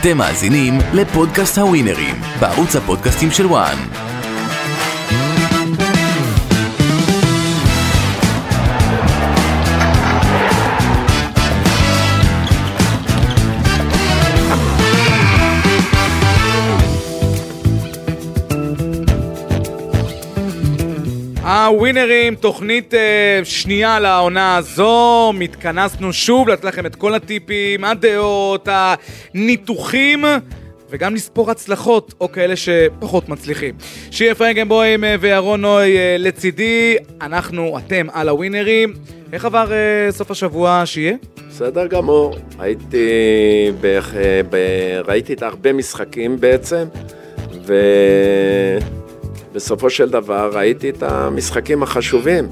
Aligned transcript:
אתם 0.00 0.18
מאזינים 0.18 0.78
לפודקאסט 0.94 1.58
הווינרים, 1.58 2.14
בערוץ 2.40 2.76
הפודקאסטים 2.76 3.30
של 3.30 3.46
וואן. 3.46 4.07
הווינרים, 21.48 22.34
תוכנית 22.34 22.94
אה, 22.94 23.40
שנייה 23.44 24.00
לעונה 24.00 24.56
הזו, 24.56 25.32
התכנסנו 25.44 26.12
שוב 26.12 26.48
לתת 26.48 26.64
לכם 26.64 26.86
את 26.86 26.96
כל 26.96 27.14
הטיפים, 27.14 27.84
הדעות, 27.84 28.68
הניתוחים. 28.70 30.24
וגם 30.90 31.14
לספור 31.14 31.50
הצלחות, 31.50 32.14
או 32.20 32.32
כאלה 32.32 32.54
שפחות 32.56 33.28
מצליחים. 33.28 33.74
שיר 34.10 34.34
פרנקנבוים 34.34 35.04
אה, 35.04 35.16
וירון 35.20 35.60
נוי 35.60 35.96
אה, 35.98 36.16
לצידי, 36.18 36.96
אנחנו, 37.20 37.78
אתם, 37.78 38.06
על 38.12 38.28
הווינרים. 38.28 38.94
איך 39.32 39.44
עבר 39.44 39.72
אה, 39.72 40.12
סוף 40.12 40.30
השבוע 40.30 40.82
שיהיה? 40.84 41.14
בסדר 41.48 41.86
גמור, 41.86 42.36
הייתי, 42.58 43.08
אה, 43.84 44.40
ב... 44.50 44.56
ראיתי 45.04 45.32
את 45.32 45.42
הרבה 45.42 45.72
משחקים 45.72 46.40
בעצם, 46.40 46.84
ובסופו 49.52 49.90
של 49.90 50.08
דבר 50.10 50.50
ראיתי 50.54 50.90
את 50.90 51.02
המשחקים 51.02 51.82
החשובים, 51.82 52.48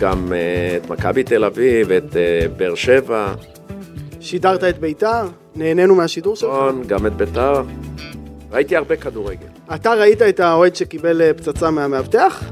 גם 0.00 0.32
אה, 0.32 0.38
את 0.76 0.90
מכבי 0.90 1.22
תל 1.22 1.44
אביב, 1.44 1.92
את 1.92 2.16
אה, 2.16 2.48
באר 2.56 2.74
שבע, 2.74 3.34
שידרת 4.20 4.64
את 4.64 4.78
ביתר? 4.78 5.22
נהנינו 5.56 5.94
מהשידור 5.94 6.36
שלך? 6.36 6.48
נכון, 6.48 6.82
גם 6.86 7.06
את 7.06 7.12
ביתר, 7.16 7.62
ראיתי 8.52 8.76
הרבה 8.76 8.96
כדורגל. 8.96 9.46
אתה 9.74 9.94
ראית 9.94 10.22
את 10.22 10.40
האוהד 10.40 10.76
שקיבל 10.76 11.22
אה, 11.22 11.34
פצצה 11.34 11.70
מהמאבטח? 11.70 12.44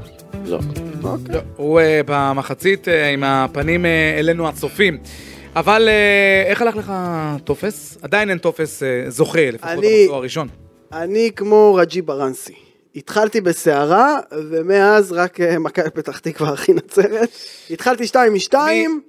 לא. 0.45 0.59
אוקיי. 1.03 1.35
לא, 1.35 1.39
הוא 1.55 1.79
במחצית 2.05 2.87
עם 3.13 3.23
הפנים 3.23 3.85
אלינו 4.19 4.47
הצופים. 4.47 4.97
אבל 5.55 5.89
איך 6.45 6.61
הלך 6.61 6.75
לך 6.75 6.93
טופס? 7.43 7.97
עדיין 8.01 8.29
אין 8.29 8.37
טופס 8.37 8.83
זוכה, 9.07 9.51
לפחות 9.51 9.69
אני- 9.71 9.97
במחזור 10.01 10.15
הראשון. 10.17 10.47
אני 10.93 11.31
כמו 11.35 11.73
רג'י 11.75 12.01
ברנסי. 12.01 12.53
התחלתי 12.95 13.41
בסערה, 13.41 14.19
ומאז 14.31 15.11
רק 15.11 15.41
אה, 15.41 15.59
מכבי 15.59 15.89
פתח 15.89 16.19
תקווה 16.19 16.53
הכי 16.53 16.73
נצרת. 16.73 17.29
התחלתי 17.69 18.07
שתיים 18.07 18.33
משתיים, 18.33 19.01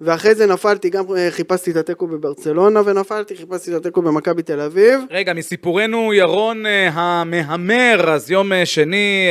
ואחרי 0.00 0.34
זה 0.34 0.46
נפלתי, 0.46 0.90
גם 0.90 1.04
אה, 1.16 1.28
חיפשתי 1.30 1.70
את 1.70 1.76
התיקו 1.76 2.06
בברצלונה 2.06 2.80
ונפלתי, 2.84 3.36
חיפשתי 3.36 3.70
את 3.70 3.80
התיקו 3.80 4.02
במכבי 4.02 4.42
תל 4.42 4.60
אביב. 4.60 5.00
רגע, 5.10 5.32
מסיפורנו 5.32 6.14
ירון 6.14 6.66
אה, 6.66 6.88
המהמר, 6.92 8.10
אז 8.10 8.30
יום 8.30 8.52
שני, 8.64 9.26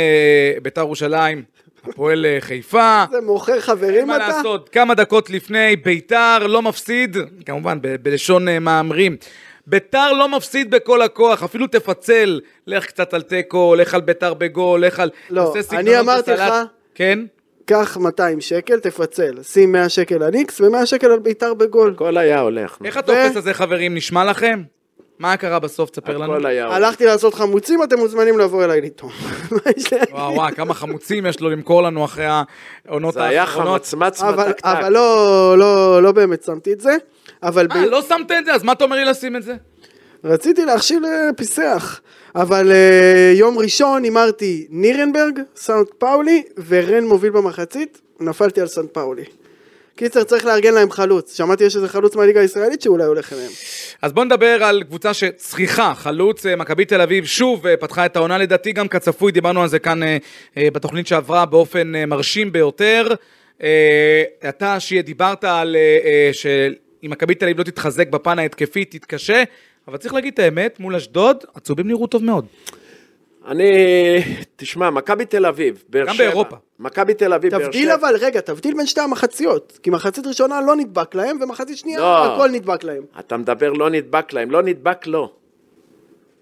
ביתר 0.61 0.81
ירושלים, 0.81 1.43
הפועל 1.83 2.25
חיפה. 2.39 3.03
זה 3.11 3.21
מוכר 3.21 3.53
אין 3.53 3.61
חברים 3.61 4.07
מה 4.07 4.15
אתה? 4.15 4.27
לעשות, 4.27 4.69
כמה 4.69 4.95
דקות 4.95 5.29
לפני, 5.29 5.75
ביתר 5.75 6.47
לא 6.47 6.61
מפסיד, 6.61 7.17
כמובן 7.45 7.77
בלשון 8.01 8.47
מהמרים. 8.61 9.17
ביתר 9.69 10.13
לא 10.13 10.29
מפסיד 10.29 10.71
בכל 10.71 11.01
הכוח, 11.01 11.43
אפילו 11.43 11.67
תפצל, 11.67 12.39
לך 12.67 12.85
קצת 12.85 13.13
על 13.13 13.21
תיקו, 13.21 13.75
לך 13.77 13.93
על 13.93 14.01
ביתר 14.01 14.33
בגול, 14.33 14.85
לך 14.85 14.99
על... 14.99 15.09
לא, 15.29 15.53
אני 15.71 15.99
אמרתי. 15.99 16.31
לך- 16.31 16.53
כן? 16.95 17.19
קח 17.65 17.97
200 17.97 18.41
שקל, 18.41 18.79
תפצל. 18.79 19.43
שים 19.43 19.71
100 19.71 19.89
שקל 19.89 20.23
על 20.23 20.33
איקס 20.35 20.61
ו-100 20.61 20.85
שקל 20.85 21.11
על 21.11 21.19
ביתר 21.19 21.53
בגול. 21.53 21.91
הכל 21.95 22.17
היה 22.17 22.39
הולך. 22.39 22.77
איך 22.85 22.97
הטופס 22.97 23.35
הזה, 23.35 23.53
חברים, 23.53 23.95
נשמע 23.95 24.25
לכם? 24.25 24.61
מה 25.19 25.37
קרה 25.37 25.59
בסוף? 25.59 25.89
תספר 25.89 26.17
לנו. 26.17 26.33
הכל 26.33 26.45
היה. 26.45 26.67
הלכתי 26.67 27.05
לעשות 27.05 27.33
חמוצים, 27.33 27.83
אתם 27.83 27.99
מוזמנים 27.99 28.39
לבוא 28.39 28.63
אליי 28.63 28.81
לטעום. 28.81 29.11
מה 29.51 29.71
יש 29.77 29.93
לי? 29.93 29.99
וואו 30.11 30.33
וואו, 30.33 30.55
כמה 30.55 30.73
חמוצים 30.73 31.25
יש 31.25 31.39
לו 31.39 31.49
למכור 31.49 31.83
לנו 31.83 32.05
אחרי 32.05 32.25
העונות 32.85 33.13
זה 33.13 33.23
היה 33.23 33.41
האחרונות. 33.41 33.81
חמצמץ 33.81 34.21
אבל, 34.21 34.49
מתקתק. 34.49 34.65
אבל 34.65 34.93
לא, 34.93 35.55
לא, 35.57 36.03
לא 36.03 36.11
באמת 36.11 36.43
שמתי 36.43 36.73
את 36.73 36.81
זה. 36.81 36.95
אבל. 37.43 37.67
אה, 37.71 37.85
לא 37.85 38.01
שמת 38.01 38.31
את 38.31 38.45
זה? 38.45 38.53
אז 38.53 38.63
מה 38.63 38.71
אתה 38.71 38.83
אומר 38.83 38.95
לי 38.95 39.05
לשים 39.05 39.35
את 39.35 39.43
זה? 39.43 39.55
רציתי 40.23 40.65
להכשיל 40.65 41.05
אה, 41.05 41.29
פיסח. 41.37 42.01
אבל 42.35 42.71
אה, 42.71 43.33
יום 43.35 43.57
ראשון 43.57 44.03
הימרתי 44.03 44.67
נירנברג, 44.69 45.39
סאונד 45.55 45.87
פאולי, 45.97 46.43
ורן 46.67 47.03
מוביל 47.07 47.31
במחצית, 47.31 48.01
נפלתי 48.19 48.61
על 48.61 48.67
סאונד 48.67 48.89
פאולי. 48.89 49.23
קיצר, 49.99 50.23
צריך 50.23 50.45
לארגן 50.45 50.73
להם 50.73 50.91
חלוץ. 50.91 51.37
שמעתי 51.37 51.63
יש 51.63 51.75
איזה 51.75 51.89
חלוץ 51.89 52.15
מהליגה 52.15 52.41
הישראלית 52.41 52.81
שאולי 52.81 53.03
הולך 53.03 53.33
אליהם. 53.33 53.51
אז 54.01 54.13
בוא 54.13 54.25
נדבר 54.25 54.63
על 54.63 54.83
קבוצה 54.83 55.13
שצריכה, 55.13 55.93
חלוץ, 55.95 56.45
אה, 56.45 56.55
מכבי 56.55 56.85
תל 56.85 57.01
אביב 57.01 57.25
שוב 57.25 57.67
אה, 57.67 57.77
פתחה 57.77 58.05
את 58.05 58.15
העונה 58.15 58.37
לדעתי 58.37 58.71
גם 58.71 58.87
כצפוי, 58.87 59.31
דיברנו 59.31 59.61
על 59.61 59.67
זה 59.67 59.79
כאן 59.79 60.03
אה, 60.03 60.17
בתוכנית 60.73 61.07
שעברה 61.07 61.45
באופן 61.45 61.91
מרשים 62.07 62.51
ביותר. 62.51 63.07
אתה, 64.49 64.79
שיהיה, 64.79 65.01
דיברת 65.01 65.43
על 65.43 65.75
שאם 66.31 67.09
מכבי 67.09 67.35
תל 67.35 67.45
אביב 67.45 67.57
לא 67.57 67.63
תתחזק 67.63 68.09
בפן 68.09 68.39
ההתקפי, 68.39 68.85
תתקשה, 68.85 69.43
אבל 69.87 69.97
צריך 69.97 70.13
להגיד 70.13 70.33
את 70.33 70.39
האמת, 70.39 70.79
מול 70.79 70.95
אשדוד, 70.95 71.37
הצהובים 71.55 71.87
נראו 71.87 72.07
טוב 72.07 72.23
מאוד. 72.23 72.45
אני, 73.49 73.65
תשמע, 74.55 74.89
מכבי 74.89 75.25
תל 75.25 75.45
אביב, 75.45 75.83
באר 75.89 76.05
גם 76.05 76.13
שבע. 76.13 76.25
באירופה. 76.25 76.55
מכבי 76.79 77.13
תל 77.13 77.33
אביב, 77.33 77.51
באר 77.51 77.65
תבדיל 77.65 77.85
שבע. 77.85 77.95
אבל, 77.95 78.15
רגע, 78.19 78.41
תבדיל 78.41 78.73
בין 78.77 78.85
שתי 78.85 79.01
המחציות. 79.01 79.79
כי 79.83 79.89
מחצית 79.89 80.27
ראשונה 80.27 80.61
לא 80.61 80.75
נדבק 80.75 81.15
להם, 81.15 81.37
ומחצית 81.41 81.77
שנייה 81.77 81.99
לא. 81.99 82.35
הכל 82.35 82.49
נדבק 82.49 82.83
להם. 82.83 83.03
אתה 83.19 83.37
מדבר 83.37 83.73
לא 83.73 83.89
נדבק 83.89 84.33
להם, 84.33 84.51
לא 84.51 84.61
נדבק 84.61 85.07
לו. 85.07 85.31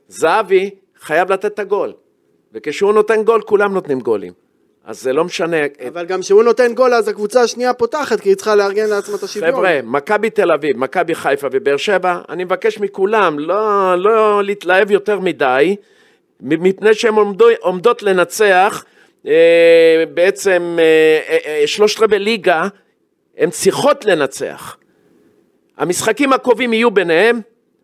זהבי 0.07 0.69
חייב 1.01 1.31
לתת 1.31 1.45
את 1.45 1.59
הגול. 1.59 1.93
וכשהוא 2.53 2.93
נותן 2.93 3.23
גול, 3.23 3.41
כולם 3.41 3.73
נותנים 3.73 3.99
גולים. 3.99 4.33
אז 4.85 5.01
זה 5.01 5.13
לא 5.13 5.23
משנה. 5.23 5.57
אבל 5.87 6.05
גם 6.05 6.21
כשהוא 6.21 6.43
נותן 6.43 6.73
גול, 6.73 6.93
אז 6.93 7.07
הקבוצה 7.07 7.41
השנייה 7.41 7.73
פותחת, 7.73 8.19
כי 8.19 8.29
היא 8.29 8.35
צריכה 8.35 8.55
לארגן 8.55 8.89
לעצמה 8.89 9.15
את 9.15 9.23
השוויון. 9.23 9.55
חבר'ה, 9.55 9.79
מכבי 9.83 10.29
תל 10.29 10.51
אביב, 10.51 10.77
מכבי 10.77 11.15
חיפה 11.15 11.47
ובאר 11.51 11.77
שבע, 11.77 12.21
אני 12.29 12.43
מבקש 12.43 12.79
מכולם 12.79 13.39
לא, 13.39 13.95
לא 13.95 14.43
להתלהב 14.43 14.91
יותר 14.91 15.19
מדי, 15.19 15.75
מפני 16.41 16.93
שהן 16.93 17.13
עומדו, 17.13 17.45
עומדות 17.59 18.03
לנצח 18.03 18.85
אה, 19.27 20.03
בעצם 20.13 20.77
אה, 20.79 21.37
אה, 21.45 21.67
שלושת 21.67 21.99
רבעי 21.99 22.19
ליגה, 22.19 22.67
הן 23.37 23.49
צריכות 23.49 24.05
לנצח. 24.05 24.77
המשחקים 25.77 26.33
הקרובים 26.33 26.73
יהיו 26.73 26.91
ביניהם, 26.91 27.41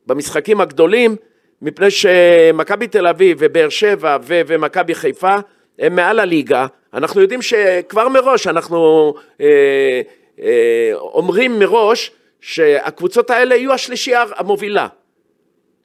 במשחקים 0.08 0.62
הגדולים, 0.62 1.16
מפני 1.62 1.92
שמכבי 1.92 2.88
תל 2.88 3.08
אביב 3.08 3.38
ובאר 3.40 3.70
שבע 3.70 4.18
ו- 4.22 4.42
ומכבי 4.48 4.96
חיפה 4.96 5.36
הם 5.80 5.96
מעל 5.96 6.20
הליגה. 6.20 6.68
אנחנו 6.94 7.22
יודעים 7.22 7.42
שכבר 7.42 8.10
מראש 8.10 8.48
אנחנו 8.48 9.14
אה, 9.42 10.02
אה, 10.40 10.92
אומרים 10.94 11.60
מראש 11.60 12.12
שהקבוצות 12.42 13.30
האלה 13.30 13.56
יהיו 13.56 13.74
השלישייה 13.74 14.24
המובילה. 14.36 14.88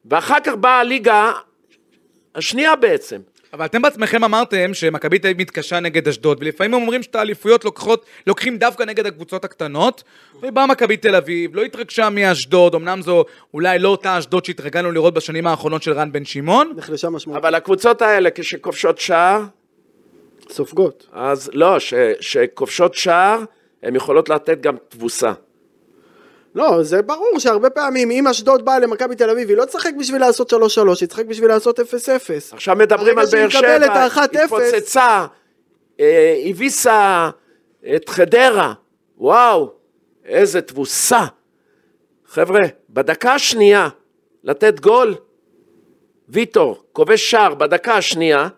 ואחר 0.05 0.41
כך 0.45 0.55
באה 0.55 0.81
הליגה 0.81 1.33
השנייה 2.35 2.77
בעצם. 2.77 3.21
אבל 3.53 3.65
אתם 3.65 3.83
בעצמכם 3.83 4.25
אמרתם 4.25 4.75
שמכבי 4.75 5.19
תל 5.19 5.29
אביב 5.29 5.41
מתקשה 5.41 5.81
נגד 5.81 6.09
אשדוד, 6.09 6.39
ולפעמים 6.41 6.75
הם 6.75 6.81
אומרים 6.81 7.03
שאת 7.03 7.15
האליפויות 7.15 7.65
לוקחות, 7.65 8.07
לוקחים 8.27 8.59
דווקא 8.59 8.83
נגד 8.83 9.07
הקבוצות 9.07 9.45
הקטנות, 9.45 10.03
ובאה 10.43 10.67
מכבי 10.67 10.97
תל 10.97 11.15
אביב, 11.15 11.57
לא 11.57 11.63
התרגשה 11.63 12.11
מאשדוד, 12.11 12.75
אמנם 12.75 13.03
זו 13.03 13.25
אולי 13.55 13.79
לא 13.79 13.89
אותה 13.89 14.19
אשדוד 14.19 14.45
שהתרגלנו 14.45 14.93
לראות 14.93 15.15
בשנים 15.15 15.47
האחרונות 15.47 15.83
של 15.83 15.93
רן 15.93 16.13
בן 16.13 16.25
שמעון, 16.25 16.73
נחלשה 16.77 17.11
משמעות. 17.11 17.39
אבל 17.41 17.55
הקבוצות 17.55 18.03
האלה 18.03 18.31
כשכובשות 18.35 18.99
שער, 18.99 19.43
סופגות. 20.51 21.07
אז 21.13 21.51
לא, 21.55 21.79
ש- 21.79 21.95
שכובשות 22.21 22.95
שער, 22.95 23.43
הן 23.83 23.97
יכולות 23.97 24.29
לתת 24.29 24.61
גם 24.61 24.77
תבוסה. 24.89 25.33
לא, 26.59 26.83
זה 26.83 27.03
ברור 27.03 27.39
שהרבה 27.39 27.71
פעמים 27.71 28.11
אם 28.11 28.27
אשדוד 28.27 28.65
באה 28.65 28.79
למכבי 28.79 29.17
תל 29.17 29.31
אביב, 29.31 29.49
היא 29.49 29.57
לא 29.57 29.65
תשחק 29.65 29.91
בשביל 29.99 30.21
לעשות 30.21 30.53
3-3, 30.53 30.57
היא 31.01 31.09
תשחק 31.09 31.25
בשביל 31.25 31.49
לעשות 31.49 31.81
0-0. 31.81 31.83
עכשיו 32.53 32.77
מדברים 32.77 33.19
על 33.19 33.27
באר 33.33 33.49
שבע, 33.49 34.07
התפוצצה, 34.07 35.27
אה, 36.01 36.43
הביסה 36.47 37.31
את 37.97 38.09
חדרה, 38.09 38.73
וואו, 39.19 39.73
איזה 40.25 40.61
תבוסה. 40.61 41.25
חבר'ה, 42.27 42.63
בדקה 42.91 43.35
השנייה 43.35 43.89
לתת 44.45 44.81
גול, 44.81 45.15
ויטור 46.29 46.83
כובש 46.93 47.31
שער 47.31 47.55
בדקה 47.55 47.95
השנייה, 47.95 48.49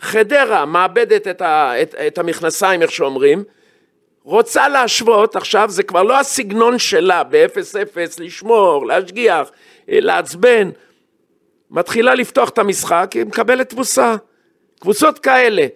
חדרה 0.00 0.66
מאבדת 0.66 1.28
את, 1.28 1.40
ה, 1.40 1.82
את, 1.82 1.94
את 1.94 2.18
המכנסיים, 2.18 2.82
איך 2.82 2.90
שאומרים, 2.90 3.44
רוצה 4.30 4.68
להשוות, 4.68 5.36
עכשיו 5.36 5.70
זה 5.70 5.82
כבר 5.82 6.02
לא 6.02 6.18
הסגנון 6.18 6.78
שלה, 6.78 7.24
ב-0-0, 7.24 7.96
לשמור, 8.18 8.86
להשגיח, 8.86 9.50
אה, 9.90 10.00
לעצבן. 10.00 10.70
מתחילה 11.70 12.14
לפתוח 12.14 12.48
את 12.48 12.58
המשחק, 12.58 13.10
היא 13.14 13.24
מקבלת 13.24 13.68
תבוסה. 13.68 14.16
קבוצות 14.80 15.18
כאלה, 15.18 15.66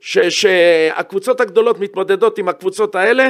שהקבוצות 0.00 1.40
הגדולות 1.40 1.80
מתמודדות 1.80 2.38
עם 2.38 2.48
הקבוצות 2.48 2.94
האלה, 2.94 3.28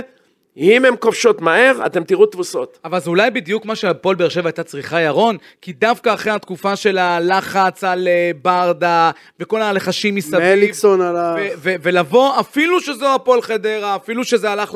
אם 0.57 0.85
הן 0.85 0.95
כובשות 1.01 1.41
מהר, 1.41 1.87
אתם 1.87 2.05
תראו 2.05 2.27
תבוסות. 2.27 2.79
אבל 2.85 3.01
זה 3.01 3.11
אולי 3.11 3.31
בדיוק 3.31 3.65
מה 3.65 3.77
שהפועל 3.77 4.17
באר 4.17 4.29
שבע 4.29 4.49
הייתה 4.49 4.63
צריכה, 4.63 5.01
ירון, 5.01 5.37
כי 5.63 5.73
דווקא 5.73 6.15
אחרי 6.15 6.33
התקופה 6.33 6.77
של 6.77 6.99
הלחץ 6.99 7.85
על 7.85 8.09
אה, 8.09 8.31
ברדה, 8.43 9.11
וכל 9.41 9.63
הלחשים 9.63 10.15
מסביב, 10.15 10.41
מליקסון 10.41 11.01
על 11.01 11.17
ה... 11.17 11.35
ו- 11.39 11.49
ו- 11.57 11.75
ולבוא, 11.83 12.41
אפילו 12.41 12.81
שזו 12.81 13.15
הפועל 13.15 13.43
חדרה, 13.43 13.97
אפילו 13.97 14.25
שזה 14.25 14.51
הלך 14.51 14.75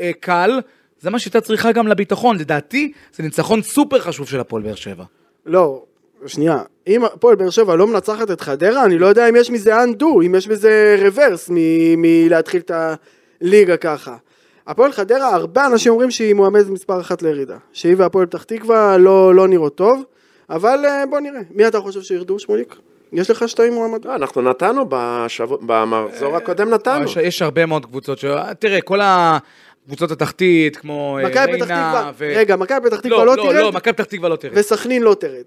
לקל, 0.00 0.60
זה 1.00 1.10
מה 1.10 1.18
שהייתה 1.18 1.40
צריכה 1.40 1.72
גם 1.72 1.88
לביטחון. 1.88 2.38
לדעתי, 2.38 2.92
זה 3.12 3.22
ניצחון 3.22 3.62
סופר 3.62 3.98
חשוב 4.00 4.28
של 4.28 4.40
הפועל 4.40 4.62
באר 4.62 4.74
שבע. 4.74 5.04
לא, 5.46 5.82
שנייה, 6.26 6.62
אם 6.86 7.04
הפועל 7.04 7.36
באר 7.36 7.50
שבע 7.50 7.76
לא 7.76 7.86
מנצחת 7.86 8.30
את 8.30 8.40
חדרה, 8.40 8.84
אני 8.84 8.98
לא 8.98 9.06
יודע 9.06 9.28
אם 9.28 9.36
יש 9.36 9.50
מזה 9.50 9.82
undo, 9.84 10.04
אם 10.26 10.34
יש 10.34 10.46
בזה 10.48 10.96
רוורס 11.02 11.50
מ- 11.50 12.02
מלהתחיל 12.02 12.60
את 12.60 12.70
הליגה 13.40 13.76
ככה. 13.76 14.16
הפועל 14.70 14.92
חדרה, 14.92 15.34
הרבה 15.34 15.66
אנשים 15.66 15.92
אומרים 15.92 16.10
שהיא 16.10 16.34
מועמדת 16.34 16.66
מספר 16.68 17.00
אחת 17.00 17.22
לירידה. 17.22 17.56
שהיא 17.72 17.94
והפועל 17.98 18.26
פתח 18.26 18.42
תקווה 18.42 18.96
לא, 18.98 19.34
לא 19.34 19.48
נראות 19.48 19.74
טוב, 19.74 20.02
אבל 20.50 20.84
אה, 20.84 21.04
בוא 21.10 21.20
נראה. 21.20 21.40
מי 21.50 21.66
אתה 21.68 21.80
חושב 21.80 22.00
שירדו, 22.02 22.38
שמוליק? 22.38 22.76
יש 23.12 23.30
לך 23.30 23.48
שתיים 23.48 23.72
מועמדות? 23.72 24.04
לא, 24.04 24.14
אנחנו 24.14 24.42
נתנו 24.42 24.84
בשבוע, 24.88 25.58
במחזור 25.60 26.36
הקודם 26.36 26.70
נתנו. 26.70 27.04
יש, 27.04 27.16
יש 27.16 27.42
הרבה 27.42 27.66
מאוד 27.66 27.86
קבוצות 27.86 28.18
ש... 28.18 28.24
תראה, 28.58 28.80
כל 28.80 29.00
הקבוצות 29.02 30.10
התחתית, 30.10 30.76
כמו 30.76 31.18
אה, 31.18 31.28
מכבי 31.28 31.52
פתח 31.58 31.70
ריינה 31.70 31.92
תקווה, 31.92 32.10
ו... 32.18 32.32
רגע, 32.36 32.56
מכבי 32.56 32.90
פתח 32.90 33.00
תקווה 33.00 33.24
לא, 33.24 33.26
לא 33.26 33.36
לא, 33.36 33.54
לא, 33.54 33.60
תרד, 33.62 33.74
מכבי 33.74 33.92
פתח 33.92 34.04
תקווה 34.04 34.28
לא 34.28 34.36
תרד. 34.36 34.52
וסכנין 34.54 35.02
לא 35.02 35.14
תרד. 35.20 35.44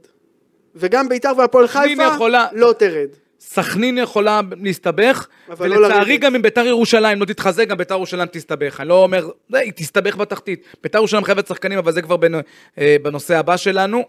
וגם 0.75 1.09
ביתר 1.09 1.31
והפועל 1.37 1.67
חיפה 1.67 2.03
יכולה- 2.03 2.47
לא 2.53 2.73
תרד. 2.77 3.07
סכנין 3.47 3.97
יכולה 3.97 4.41
להסתבך, 4.61 5.27
לא 5.49 5.55
ולצערי 5.57 5.79
לרדת. 5.79 6.19
גם 6.19 6.35
אם 6.35 6.41
ביתר 6.41 6.65
ירושלים 6.65 7.19
לא 7.19 7.25
תתחזק, 7.25 7.67
גם 7.67 7.77
ביתר 7.77 7.93
ירושלים 7.93 8.27
תסתבך. 8.31 8.79
אני 8.79 8.89
לא 8.89 9.03
אומר, 9.03 9.29
זה, 9.49 9.57
היא 9.57 9.71
תסתבך 9.75 10.15
בתחתית. 10.15 10.63
ביתר 10.83 10.97
ירושלים 10.97 11.23
חייבת 11.23 11.47
שחקנים, 11.47 11.77
אבל 11.77 11.91
זה 11.91 12.01
כבר 12.01 12.17
בנ, 12.17 12.33
אה, 12.77 12.95
בנושא 13.01 13.37
הבא 13.37 13.57
שלנו. 13.57 14.03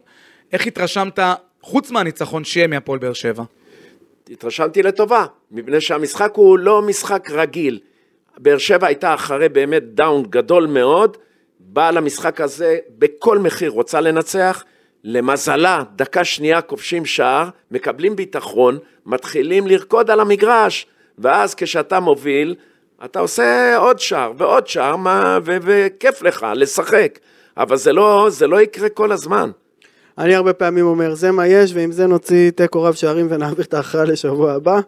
איך 0.53 0.67
התרשמת, 0.67 1.19
חוץ 1.63 1.91
מהניצחון 1.91 2.45
שיהיה 2.45 2.67
מהפועל 2.67 2.99
באר 2.99 3.13
שבע? 3.13 3.43
התרשמתי 4.31 4.83
לטובה, 4.83 5.27
מפני 5.51 5.81
שהמשחק 5.81 6.33
הוא 6.35 6.59
לא 6.59 6.83
משחק 6.83 7.31
רגיל. 7.31 7.81
באר 8.39 8.59
שבע 8.59 8.87
הייתה 8.87 9.15
אחרי 9.15 9.49
באמת 9.49 9.83
דאון 9.95 10.23
גדול 10.31 10.67
מאוד, 10.67 11.17
באה 11.61 11.91
למשחק 11.91 12.41
הזה 12.41 12.79
בכל 12.99 13.39
מחיר, 13.39 13.71
רוצה 13.71 14.01
לנצח. 14.01 14.65
למזלה, 15.05 15.83
דקה 15.97 16.25
שנייה 16.25 16.61
כובשים 16.61 17.05
שער, 17.05 17.49
מקבלים 17.71 18.17
ביטחון, 18.17 18.79
מתחילים 19.07 19.67
לרקוד 19.67 20.11
על 20.11 20.21
המגרש, 20.21 20.87
ואז 21.19 21.55
כשאתה 21.55 22.01
מוביל, 22.01 22.55
אתה 23.05 23.21
עושה 23.21 23.77
עוד 23.77 23.99
שער 23.99 24.33
ועוד 24.39 24.67
שער, 24.67 24.97
מה, 24.97 25.39
ו- 25.45 25.57
וכיף 25.63 26.23
לך 26.23 26.47
לשחק. 26.55 27.19
אבל 27.57 27.77
זה 27.77 27.93
לא, 27.93 28.27
זה 28.31 28.47
לא 28.47 28.61
יקרה 28.61 28.89
כל 28.89 29.13
הזמן. 29.13 29.51
אני 30.19 30.35
הרבה 30.35 30.53
פעמים 30.53 30.87
אומר, 30.87 31.15
זה 31.15 31.31
מה 31.31 31.47
יש, 31.47 31.73
ועם 31.75 31.93
זה 31.93 32.07
נוציא 32.07 32.51
תיקו 32.51 32.83
רב 32.83 32.95
שערים 32.95 33.27
ונעביר 33.31 33.65
את 33.65 33.75
ההכרעה 33.75 34.05
לשבוע 34.05 34.53
הבא. 34.53 34.81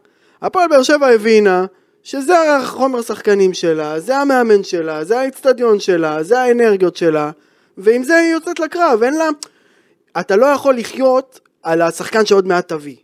הפועל 0.43 0.69
באר 0.69 0.83
שבע 0.83 1.09
הבינה 1.09 1.67
שזה 2.03 2.57
החומר 2.57 3.03
שחקנים 3.03 3.55
שלה, 3.55 4.01
זה 4.01 4.17
המאמן 4.17 4.65
שלה, 4.65 5.05
זה 5.05 5.21
האיצטדיון 5.21 5.81
שלה, 5.81 6.23
זה 6.23 6.41
האנרגיות 6.41 6.97
שלה, 6.97 7.31
ועם 7.79 8.03
זה 8.03 8.17
היא 8.17 8.33
יוצאת 8.33 8.61
לקרב, 8.61 9.03
אין 9.03 9.15
לה... 9.15 9.29
אתה 10.21 10.37
לא 10.37 10.47
יכול 10.47 10.77
לחיות 10.77 11.41
על 11.63 11.83
השחקן 11.83 12.27
שעוד 12.27 12.47
מעט 12.47 12.69
תביא. 12.69 12.97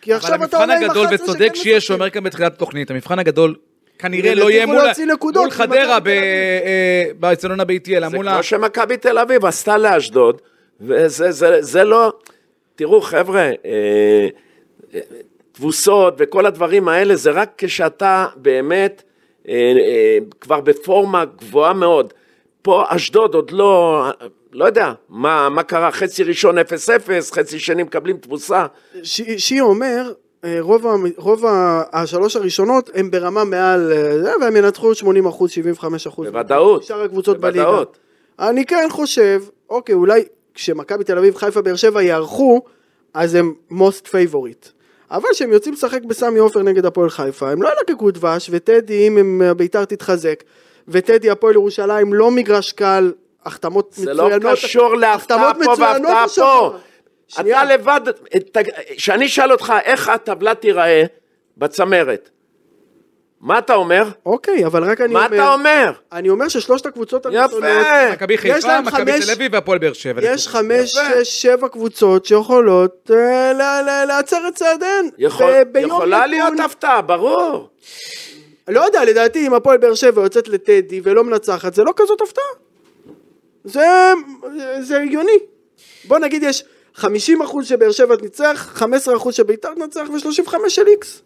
כי 0.00 0.10
אבל 0.10 0.20
עכשיו 0.20 0.34
אתה 0.34 0.42
המבחן 0.42 0.60
עולה 0.60 0.76
עם 0.76 0.82
הגדול, 0.90 1.04
11 1.06 1.24
וצודק 1.24 1.54
שכן 1.54 1.54
שיש, 1.54 1.66
משחקים. 1.66 1.80
שאומר 1.80 2.10
כאן 2.10 2.24
בתחילת 2.24 2.52
התוכנית, 2.52 2.90
המבחן 2.90 3.18
הגדול 3.18 3.54
כנראה 3.98 4.34
לא 4.34 4.50
יהיה 4.50 4.66
מול 4.66 4.84
נקודות 5.12 5.42
מול 5.42 5.50
חדרה 5.50 5.98
אה, 6.06 7.04
באצטדיון 7.18 7.60
הביתי, 7.60 7.96
אלא 7.96 8.08
זה 8.08 8.16
מול 8.16 8.28
ה... 8.28 8.32
כמו 8.32 8.42
שמכבי 8.42 8.96
תל 8.96 9.18
אביב 9.18 9.44
עשתה 9.44 9.78
לאשדוד, 9.78 10.40
וזה 10.80 11.30
זה, 11.30 11.62
זה 11.62 11.84
לא... 11.84 12.12
תראו, 12.74 13.00
חבר'ה, 13.00 13.40
אה, 13.40 13.52
אה, 14.94 15.00
תבוסות 15.52 16.14
וכל 16.18 16.46
הדברים 16.46 16.88
האלה, 16.88 17.16
זה 17.16 17.30
רק 17.30 17.52
כשאתה 17.58 18.26
באמת 18.36 19.02
אה, 19.48 19.54
אה, 19.54 20.18
כבר 20.40 20.60
בפורמה 20.60 21.24
גבוהה 21.24 21.72
מאוד. 21.72 22.12
פה 22.62 22.84
אשדוד 22.88 23.34
עוד 23.34 23.50
לא, 23.50 24.04
לא 24.52 24.64
יודע, 24.64 24.92
מה, 25.08 25.48
מה 25.48 25.62
קרה, 25.62 25.90
חצי 25.92 26.22
ראשון 26.24 26.58
0-0, 26.58 26.62
חצי 27.32 27.58
שני 27.58 27.82
מקבלים 27.82 28.16
תבוסה. 28.16 28.66
ש- 29.02 29.22
שי 29.36 29.60
אומר, 29.60 30.12
אה, 30.44 30.56
רוב, 30.60 30.86
ה- 30.86 30.90
רוב 31.16 31.46
ה- 31.46 31.82
השלוש 31.92 32.36
הראשונות 32.36 32.90
הם 32.94 33.10
ברמה 33.10 33.44
מעל 33.44 33.92
אה, 33.92 34.32
והם 34.40 34.56
ינצחו 34.56 34.94
80 34.94 35.26
אחוז, 35.26 35.50
75 35.50 36.06
אחוז. 36.06 36.28
בוודאות, 36.28 36.84
שאר 36.84 37.02
הקבוצות 37.02 37.40
בליגה. 37.40 37.82
אני 38.38 38.66
כן 38.66 38.86
חושב, 38.90 39.42
אוקיי, 39.70 39.94
אולי 39.94 40.24
כשמכבי 40.54 41.04
תל 41.04 41.18
אביב, 41.18 41.36
חיפה, 41.36 41.62
באר 41.62 41.76
שבע 41.76 42.02
יארחו, 42.02 42.60
אז 43.14 43.34
הם 43.34 43.54
most 43.72 44.06
favorite. 44.06 44.68
אבל 45.10 45.28
כשהם 45.32 45.52
יוצאים 45.52 45.74
לשחק 45.74 46.02
בסמי 46.04 46.38
עופר 46.38 46.62
נגד 46.62 46.86
הפועל 46.86 47.10
חיפה, 47.10 47.50
הם 47.50 47.62
לא 47.62 47.68
ילקקו 47.78 48.10
דבש, 48.10 48.48
וטדי, 48.52 49.08
אם 49.08 49.18
הם, 49.18 49.42
ביתר 49.56 49.84
תתחזק, 49.84 50.44
וטדי 50.88 51.30
הפועל 51.30 51.54
ירושלים 51.54 52.14
לא 52.14 52.30
מגרש 52.30 52.72
קל, 52.72 53.12
החתמות 53.48 53.92
זה 53.96 54.14
לא 54.14 54.26
מצוינות. 54.26 54.58
קשור 54.58 54.96
להפתעה 54.96 55.54
פה 55.54 55.60
מצוינות 55.60 55.82
והפתעה. 56.10 56.24
פה. 56.36 56.76
שנייה. 57.28 57.62
אתה 57.62 57.74
לבד, 57.74 58.00
כשאני 58.96 59.26
אשאל 59.26 59.52
אותך 59.52 59.72
איך 59.84 60.08
הטבלה 60.08 60.54
תיראה 60.54 61.02
בצמרת, 61.56 62.30
מה 63.40 63.58
אתה 63.58 63.74
אומר? 63.74 64.04
אוקיי, 64.26 64.66
אבל 64.66 64.84
רק 64.90 65.00
אני 65.00 65.12
מה 65.12 65.26
אומר... 65.26 65.36
אתה 65.36 65.52
אומר? 65.52 65.92
אני 66.12 66.28
אומר 66.30 66.48
ששלושת 66.48 66.86
הקבוצות 66.86 67.26
יפה. 67.26 67.38
הראשונות... 67.40 67.86
מכבי 68.12 68.34
יש 68.34 68.40
חיפה, 68.40 68.80
מכבי 68.80 69.20
תל 69.24 69.30
אביב 69.30 69.52
והפועל 69.54 69.78
באר 69.78 69.92
שבע. 69.92 70.20
יש 70.24 70.48
חמש, 70.48 70.94
יפה. 70.94 71.24
שש, 71.24 71.42
שבע 71.42 71.68
קבוצות 71.68 72.24
שיכולות 72.26 73.10
אה, 73.14 73.52
ל- 73.52 73.82
ל- 73.90 74.04
להצר 74.08 74.48
את 74.48 74.54
צעדיהן. 74.54 75.08
יכולה. 75.18 76.26
להיות 76.26 76.52
הפתעה, 76.64 77.02
ברור. 77.02 77.68
לא 78.68 78.80
יודע, 78.80 79.04
לדעתי 79.04 79.46
אם 79.46 79.54
הפועל 79.54 79.78
באר 79.78 79.94
שבע 79.94 80.22
יוצאת 80.22 80.48
לטדי 80.48 81.00
ולא 81.04 81.24
מנצחת, 81.24 81.74
זה 81.74 81.84
לא 81.84 81.92
כזאת 81.96 82.20
הפתעה. 82.20 82.44
זה, 83.68 84.12
זה 84.80 85.00
הגיוני. 85.00 85.38
בוא 86.04 86.18
נגיד 86.18 86.42
יש 86.42 86.64
50% 86.96 87.04
שבאר 87.62 87.90
שבע 87.90 88.16
תניצח, 88.16 88.82
15% 89.22 89.32
שביתר 89.32 89.74
תנצח 89.74 90.08
ו-35 90.10 90.54
של 90.68 90.86
איקס. 90.86 91.22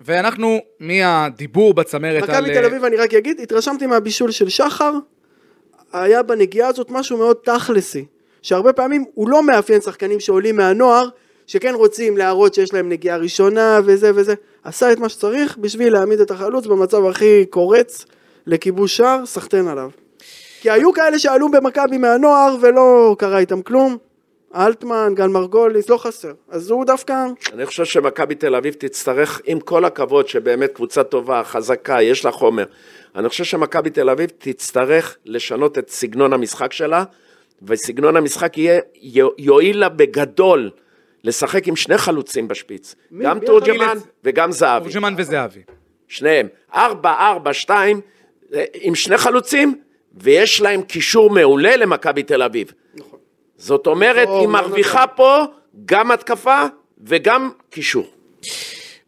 ואנחנו, 0.00 0.58
מהדיבור 0.80 1.74
בצמרת 1.74 2.28
על... 2.28 2.44
מכבי 2.44 2.54
תל 2.54 2.64
אביב, 2.64 2.84
אני 2.84 2.96
רק 2.96 3.14
אגיד, 3.14 3.40
התרשמתי 3.40 3.86
מהבישול 3.86 4.30
של 4.30 4.48
שחר, 4.48 4.92
היה 5.92 6.22
בנגיעה 6.22 6.68
הזאת 6.68 6.90
משהו 6.90 7.18
מאוד 7.18 7.36
תכלסי, 7.44 8.04
שהרבה 8.42 8.72
פעמים 8.72 9.04
הוא 9.14 9.28
לא 9.28 9.42
מאפיין 9.42 9.80
שחקנים 9.80 10.20
שעולים 10.20 10.56
מהנוער, 10.56 11.08
שכן 11.46 11.74
רוצים 11.74 12.16
להראות 12.16 12.54
שיש 12.54 12.74
להם 12.74 12.88
נגיעה 12.88 13.16
ראשונה 13.16 13.80
וזה 13.84 14.10
וזה, 14.14 14.34
עשה 14.64 14.92
את 14.92 14.98
מה 14.98 15.08
שצריך 15.08 15.58
בשביל 15.58 15.92
להעמיד 15.92 16.20
את 16.20 16.30
החלוץ 16.30 16.66
במצב 16.66 17.06
הכי 17.06 17.46
קורץ 17.50 18.04
לכיבוש 18.46 18.96
שער, 18.96 19.26
סחטיין 19.26 19.68
עליו. 19.68 19.90
כי 20.66 20.70
היו 20.70 20.92
כאלה 20.92 21.18
שעלו 21.18 21.48
במכבי 21.48 21.98
מהנוער 21.98 22.56
ולא 22.60 23.16
קרה 23.18 23.38
איתם 23.38 23.62
כלום, 23.62 23.96
אלטמן, 24.54 25.12
גל 25.14 25.26
מרגוליס, 25.26 25.88
לא 25.88 25.96
חסר, 25.96 26.32
אז 26.48 26.70
הוא 26.70 26.84
דווקא... 26.84 27.26
אני 27.52 27.66
חושב 27.66 27.84
שמכבי 27.84 28.34
תל 28.34 28.54
אביב 28.54 28.74
תצטרך, 28.78 29.40
עם 29.44 29.60
כל 29.60 29.84
הכבוד 29.84 30.28
שבאמת 30.28 30.72
קבוצה 30.72 31.04
טובה, 31.04 31.44
חזקה, 31.44 32.02
יש 32.02 32.24
לה 32.24 32.30
חומר, 32.30 32.64
אני 33.16 33.28
חושב 33.28 33.44
שמכבי 33.44 33.90
תל 33.90 34.10
אביב 34.10 34.30
תצטרך 34.38 35.16
לשנות 35.24 35.78
את 35.78 35.90
סגנון 35.90 36.32
המשחק 36.32 36.72
שלה, 36.72 37.04
וסגנון 37.62 38.16
המשחק 38.16 38.58
יהיה, 38.58 38.80
יועיל 39.38 39.78
לה 39.78 39.88
בגדול 39.88 40.70
לשחק 41.24 41.68
עם 41.68 41.76
שני 41.76 41.98
חלוצים 41.98 42.48
בשפיץ, 42.48 42.94
מי? 43.10 43.24
גם 43.24 43.38
תורג'מן? 43.38 43.98
וגם 44.24 44.52
זהבי, 44.52 44.84
תורג'מן 44.84 45.14
וזהבי. 45.18 45.60
שניהם, 46.08 46.48
ארבע, 46.74 47.12
ארבע, 47.12 47.52
שתיים, 47.52 48.00
אה, 48.54 48.64
עם 48.74 48.94
שני 48.94 49.16
חלוצים, 49.16 49.85
ויש 50.16 50.60
להם 50.60 50.82
קישור 50.82 51.30
מעולה 51.30 51.76
למכבי 51.76 52.22
תל 52.22 52.42
אביב. 52.42 52.72
נכון. 52.94 53.18
זאת 53.56 53.86
אומרת, 53.86 54.28
לא, 54.28 54.38
היא 54.38 54.46
לא 54.46 54.52
מרוויחה 54.52 55.06
פה 55.06 55.42
גם 55.84 56.10
התקפה 56.10 56.62
וגם 57.04 57.50
קישור. 57.70 58.06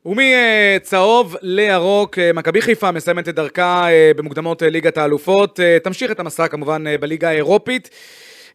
ומצהוב 0.07 1.37
לירוק, 1.43 2.19
אה, 2.19 2.33
מכבי 2.33 2.63
חיפה 2.63 2.91
מסיימת 2.93 3.29
את 3.29 3.35
דרכה 3.35 3.91
אה, 3.91 4.11
במוקדמות 4.17 4.63
אה, 4.63 4.71
ליגת 4.71 4.99
האלופות. 4.99 5.61
אה, 5.61 5.79
תמשיך 5.85 6.11
את 6.11 6.21
המסע 6.21 6.49
כמובן 6.49 6.87
אה, 6.87 6.99
בליגה 6.99 7.29
האירופית. 7.29 7.91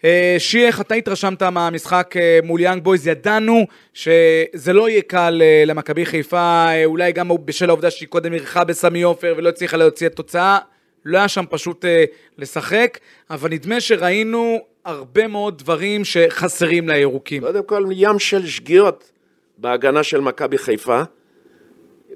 אה, 0.06 0.36
שייח, 0.40 0.82
אתה 0.82 0.96
התרשמת 0.96 1.44
מהמשחק 1.44 2.14
אה, 2.18 2.40
מול 2.44 2.62
יאנג 2.62 2.84
בויז, 2.84 3.08
ידענו 3.08 3.66
שזה 3.94 4.74
לא 4.74 4.90
יהיה 4.90 5.02
קל 5.02 5.42
אה, 5.42 5.64
למכבי 5.66 6.06
חיפה, 6.06 6.66
אה, 6.68 6.86
אולי 6.86 7.12
גם 7.12 7.30
בשל 7.46 7.70
העובדה 7.70 7.92
שהיא 7.92 8.08
קודם 8.10 8.34
אירחה 8.34 8.64
בסמי 8.64 9.02
עופר 9.02 9.34
ולא 9.38 9.50
הצליחה 9.50 9.78
להוציא 9.78 10.08
את 10.08 10.16
תוצאה, 10.16 10.58
לא 11.06 11.18
היה 11.18 11.28
שם 11.28 11.44
פשוט 11.50 11.86
אה, 11.86 12.06
לשחק, 12.38 13.00
אבל 13.30 13.50
נדמה 13.50 13.82
שראינו 13.82 14.60
הרבה 14.86 15.28
מאוד 15.28 15.58
דברים 15.58 16.06
שחסרים 16.06 16.90
לירוקים. 16.90 17.42
קודם 17.42 17.64
כל, 17.64 17.86
ים 17.92 18.20
של 18.20 18.48
שגיאות 18.48 19.12
בהגנה 19.58 20.04
של 20.04 20.20
מכבי 20.20 20.58
חיפה, 20.58 21.02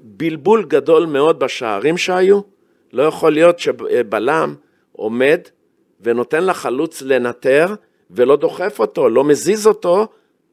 בלבול 0.02 0.64
גדול 0.64 1.06
מאוד 1.06 1.38
בשערים 1.38 1.98
שהיו, 1.98 2.40
לא 2.92 3.02
יכול 3.02 3.32
להיות 3.32 3.58
שבלם 3.58 4.54
עומד 4.92 5.40
ונותן 6.00 6.44
לחלוץ 6.44 7.02
לנטר 7.02 7.74
ולא 8.10 8.36
דוחף 8.36 8.78
אותו, 8.78 9.08
לא 9.08 9.24
מזיז 9.24 9.66
אותו, 9.66 10.08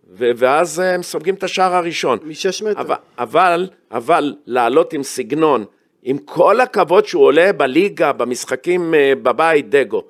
ו- 0.10 0.32
ואז 0.36 0.80
אה, 0.80 0.94
הם 0.94 1.04
סופגים 1.04 1.36
את 1.36 1.44
השער 1.44 1.76
הראשון. 1.76 2.20
משש 2.24 2.62
מטר. 2.64 2.82
אבל, 2.82 2.96
אבל, 3.18 3.70
אבל 3.92 4.36
לעלות 4.46 4.94
עם 4.94 5.04
סגנון, 5.04 5.66
עם 6.08 6.18
כל 6.18 6.62
הכבוד 6.62 7.06
שהוא 7.06 7.24
עולה 7.24 7.54
בליגה, 7.54 8.12
במשחקים 8.12 8.94
אה, 8.94 9.14
בבית, 9.24 9.70
דגו, 9.70 10.04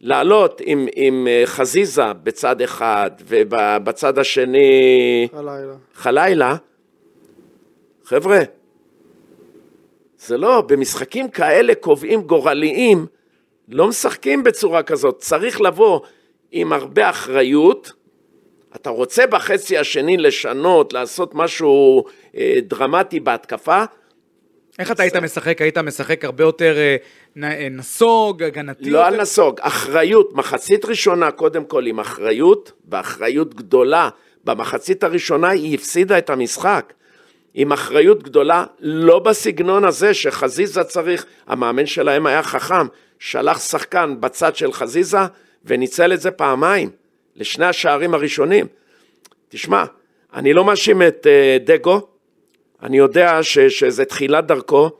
לעלות 0.00 0.60
עם, 0.64 0.86
עם 0.94 1.28
אה, 1.28 1.42
חזיזה 1.46 2.12
בצד 2.12 2.60
אחד 2.60 3.10
ובצד 3.26 4.18
השני 4.18 5.28
הלילה. 5.32 5.74
חלילה, 5.94 6.56
חבר'ה, 8.04 8.40
זה 10.18 10.36
לא, 10.36 10.60
במשחקים 10.60 11.28
כאלה 11.28 11.74
קובעים 11.74 12.22
גורליים, 12.22 13.06
לא 13.68 13.88
משחקים 13.88 14.44
בצורה 14.44 14.82
כזאת, 14.82 15.18
צריך 15.18 15.60
לבוא 15.60 16.00
עם 16.52 16.72
הרבה 16.72 17.10
אחריות. 17.10 17.92
אתה 18.76 18.90
רוצה 18.90 19.26
בחצי 19.26 19.78
השני 19.78 20.16
לשנות, 20.16 20.92
לעשות 20.92 21.34
משהו 21.34 22.04
אה, 22.36 22.58
דרמטי 22.62 23.20
בהתקפה, 23.20 23.84
איך 24.82 24.90
אתה 24.90 25.02
היית 25.02 25.16
משחק? 25.16 25.62
היית 25.62 25.78
משחק 25.78 26.24
הרבה 26.24 26.44
יותר 26.44 26.76
אה, 26.76 26.96
אה, 27.42 27.68
נסוג, 27.70 28.42
הגנתי 28.42 28.90
לא 28.90 29.06
על? 29.06 29.20
נסוג, 29.20 29.60
אחריות, 29.60 30.32
מחצית 30.34 30.84
ראשונה 30.84 31.30
קודם 31.30 31.64
כל 31.64 31.86
עם 31.86 32.00
אחריות, 32.00 32.72
באחריות 32.84 33.54
גדולה. 33.54 34.08
במחצית 34.44 35.04
הראשונה 35.04 35.48
היא 35.48 35.74
הפסידה 35.74 36.18
את 36.18 36.30
המשחק. 36.30 36.92
עם 37.54 37.72
אחריות 37.72 38.22
גדולה, 38.22 38.64
לא 38.80 39.18
בסגנון 39.18 39.84
הזה 39.84 40.14
שחזיזה 40.14 40.84
צריך, 40.84 41.26
המאמן 41.46 41.86
שלהם 41.86 42.26
היה 42.26 42.42
חכם, 42.42 42.86
שלח 43.18 43.60
שחקן 43.60 44.16
בצד 44.20 44.56
של 44.56 44.72
חזיזה 44.72 45.18
וניצל 45.64 46.12
את 46.12 46.20
זה 46.20 46.30
פעמיים, 46.30 46.90
לשני 47.36 47.66
השערים 47.66 48.14
הראשונים. 48.14 48.66
תשמע, 49.48 49.84
אני 50.34 50.52
לא 50.52 50.64
מאשים 50.64 51.02
את 51.02 51.26
אה, 51.26 51.56
דגו, 51.64 52.08
אני 52.82 52.98
יודע 52.98 53.42
ש, 53.42 53.58
שזה 53.58 54.04
תחילת 54.04 54.46
דרכו, 54.46 54.90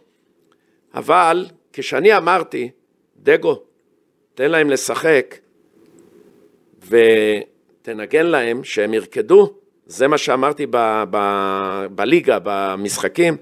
אבל 0.95 1.47
כשאני 1.73 2.17
אמרתי, 2.17 2.71
דגו, 3.17 3.63
תן 4.35 4.51
להם 4.51 4.71
לשחק 4.71 5.37
ותנגן 6.89 8.27
להם 8.27 8.65
שהם 8.65 8.95
ירקדו, 8.95 9.55
זה 9.87 10.09
מה 10.09 10.19
שאמרתי 10.19 10.67
ב, 10.71 11.05
ב, 11.11 11.87
בליגה, 11.91 12.39
במשחקים, 12.43 13.37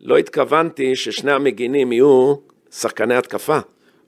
לא 0.00 0.16
התכוונתי 0.16 0.96
ששני 0.96 1.32
המגינים 1.32 1.92
יהיו 1.92 2.34
שחקני 2.70 3.14
התקפה. 3.14 3.58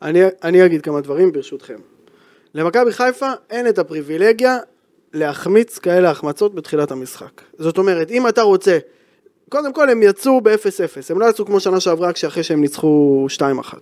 אני, 0.02 0.20
אני 0.42 0.64
אגיד 0.64 0.82
כמה 0.82 1.00
דברים 1.00 1.32
ברשותכם. 1.32 1.78
למכבי 2.54 2.92
חיפה 2.92 3.30
אין 3.50 3.68
את 3.68 3.78
הפריבילגיה 3.78 4.58
להחמיץ 5.12 5.78
כאלה 5.78 6.10
החמצות 6.10 6.54
בתחילת 6.54 6.90
המשחק. 6.90 7.42
זאת 7.58 7.78
אומרת, 7.78 8.10
אם 8.10 8.28
אתה 8.28 8.42
רוצה, 8.42 8.78
קודם 9.48 9.72
כל 9.72 9.90
הם 9.90 10.02
יצאו 10.02 10.40
ב-0-0, 10.40 11.10
הם 11.10 11.20
לא 11.20 11.26
יצאו 11.26 11.46
כמו 11.46 11.60
שנה 11.60 11.80
שעברה 11.80 12.12
כשאחרי 12.12 12.42
שהם 12.42 12.60
ניצחו 12.60 13.26
2-1. 13.36 13.74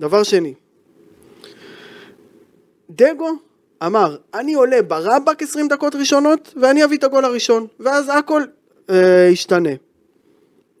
דבר 0.00 0.22
שני, 0.22 0.54
דגו 2.90 3.30
אמר, 3.86 4.16
אני 4.34 4.54
עולה 4.54 4.82
ברבק 4.82 5.42
20 5.42 5.68
דקות 5.68 5.94
ראשונות 5.94 6.54
ואני 6.56 6.84
אביא 6.84 6.98
את 6.98 7.04
הגול 7.04 7.24
הראשון, 7.24 7.66
ואז 7.80 8.10
הכל 8.18 8.42
אה, 8.90 9.28
ישתנה. 9.32 9.70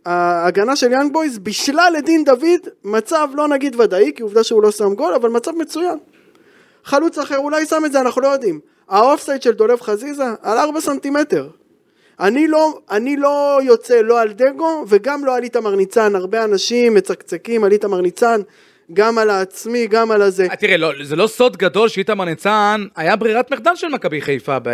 ההגנה 0.06 0.76
של 0.76 0.92
יאנג 0.92 1.12
בויז 1.12 1.38
בישלה 1.38 1.90
לדיא 1.90 2.24
סבע 2.24 2.60
מצב 2.84 3.28
לא 3.34 3.48
נגיד 3.48 3.80
ודאי, 3.80 4.12
כי 4.16 4.22
עובדה 4.22 4.44
שהוא 4.44 4.62
לא 4.62 4.70
שם 4.70 4.94
גול, 4.94 5.14
אבל 5.14 5.30
מצב 5.30 5.50
מצוין. 5.50 5.98
חלוץ 6.84 7.18
אחר 7.18 7.38
אולי 7.38 7.66
שם 7.66 7.82
את 7.86 7.92
זה, 7.92 8.00
אנחנו 8.00 8.22
לא 8.22 8.28
יודעים. 8.28 8.60
האופסייד 8.88 9.42
של 9.42 9.52
דולב 9.52 9.80
חזיזה 9.80 10.24
על 10.42 10.58
4 10.58 10.80
סנטימטר. 10.80 11.48
אני 12.20 12.48
לא, 12.48 12.78
אני 12.90 13.16
לא 13.16 13.58
יוצא 13.62 14.00
לא 14.00 14.20
על 14.20 14.32
דגו 14.32 14.84
וגם 14.88 15.24
לא 15.24 15.36
על 15.36 15.42
איתמר 15.42 15.74
ניצן, 15.76 16.14
הרבה 16.14 16.44
אנשים 16.44 16.94
מצקצקים 16.94 17.64
על 17.64 17.72
איתמר 17.72 18.00
ניצן, 18.00 18.40
גם 18.92 19.18
על 19.18 19.30
העצמי, 19.30 19.86
גם 19.86 20.10
על 20.10 20.22
הזה. 20.22 20.46
אה, 20.50 20.56
תראה, 20.56 20.76
לא, 20.76 20.92
זה 21.02 21.16
לא 21.16 21.26
סוד 21.26 21.56
גדול 21.56 21.88
שאיתמר 21.88 22.24
ניצן 22.24 22.86
היה 22.96 23.16
ברירת 23.16 23.50
מחדל 23.52 23.70
של 23.74 23.88
מכבי 23.88 24.20
חיפה 24.20 24.58
ב- 24.58 24.68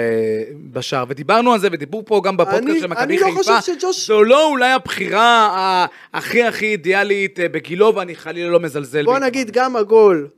בשער, 0.73 1.05
ודיברנו 1.09 1.53
על 1.53 1.61
זה, 1.61 1.69
ודיברו 1.73 2.05
פה 2.05 2.21
גם 2.25 2.37
בפודקאסט 2.37 2.69
אני- 2.69 2.81
של 2.81 2.87
מכבי 2.87 3.03
אני 3.05 3.19
לא 3.19 3.27
חיפה. 3.27 3.39
חושב 3.61 3.73
שג'וש- 3.81 4.07
זו 4.07 4.25
לא 4.25 4.47
אולי 4.49 4.73
הבחירה 4.73 5.87
הכי 6.15 6.43
הכי 6.43 6.67
אידיאלית 6.67 7.41
אה, 7.41 7.49
בגילו, 7.49 7.93
ואני 7.95 8.15
חלילה 8.15 8.51
לא 8.51 8.61
מזלזל. 8.61 9.05
בוא 9.05 9.13
באיתמר. 9.13 9.29
נגיד 9.29 9.51
גם 9.51 9.77
הגול 9.77 10.29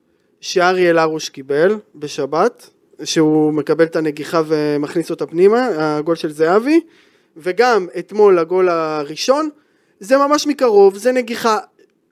שאריאל 0.41 0.99
הרוש 0.99 1.29
קיבל 1.29 1.77
בשבת, 1.95 2.71
שהוא 3.05 3.53
מקבל 3.53 3.85
את 3.85 3.97
הנגיחה 3.97 4.43
ומכניס 4.47 5.11
אותה 5.11 5.27
פנימה, 5.27 5.69
הגול 5.79 6.17
של 6.17 6.33
זהבי, 6.33 6.81
וגם 7.37 7.87
אתמול 7.99 8.39
הגול 8.39 8.69
הראשון, 8.69 9.49
זה 10.01 10.17
ממש 10.17 10.47
מקרוב, 10.47 10.97
זה 10.97 11.13
נגיחה, 11.13 11.59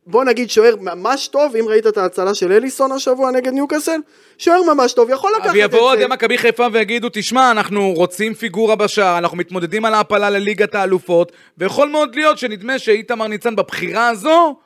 בוא 0.06 0.24
נגיד 0.24 0.50
שוער 0.50 0.76
ממש 0.80 1.28
טוב, 1.28 1.56
אם 1.56 1.64
ראית 1.68 1.86
את 1.86 1.98
ההצלה 1.98 2.34
של 2.34 2.52
אליסון 2.52 2.92
השבוע 2.92 3.30
נגד 3.30 3.52
ניוקאסל, 3.52 4.00
שוער 4.38 4.62
ממש 4.74 4.92
טוב, 4.92 5.10
יכול 5.10 5.32
לקחת 5.36 5.46
את 5.46 5.52
זה. 5.52 5.58
ויבואו 5.58 5.82
אוהדי 5.82 6.06
מכבי 6.06 6.38
חיפה 6.38 6.66
ויגידו, 6.72 7.08
תשמע, 7.12 7.50
אנחנו 7.50 7.92
רוצים 7.96 8.34
פיגורה 8.34 8.76
בשער, 8.76 9.18
אנחנו 9.18 9.36
מתמודדים 9.36 9.84
על 9.84 9.94
ההעפלה 9.94 10.30
לליגת 10.30 10.74
האלופות, 10.74 11.32
ויכול 11.58 11.88
מאוד 11.88 12.14
להיות 12.14 12.38
שנדמה 12.38 12.78
שאיתמר 12.78 13.26
ניצן 13.26 13.56
בבחירה 13.56 14.08
הזו, 14.08 14.56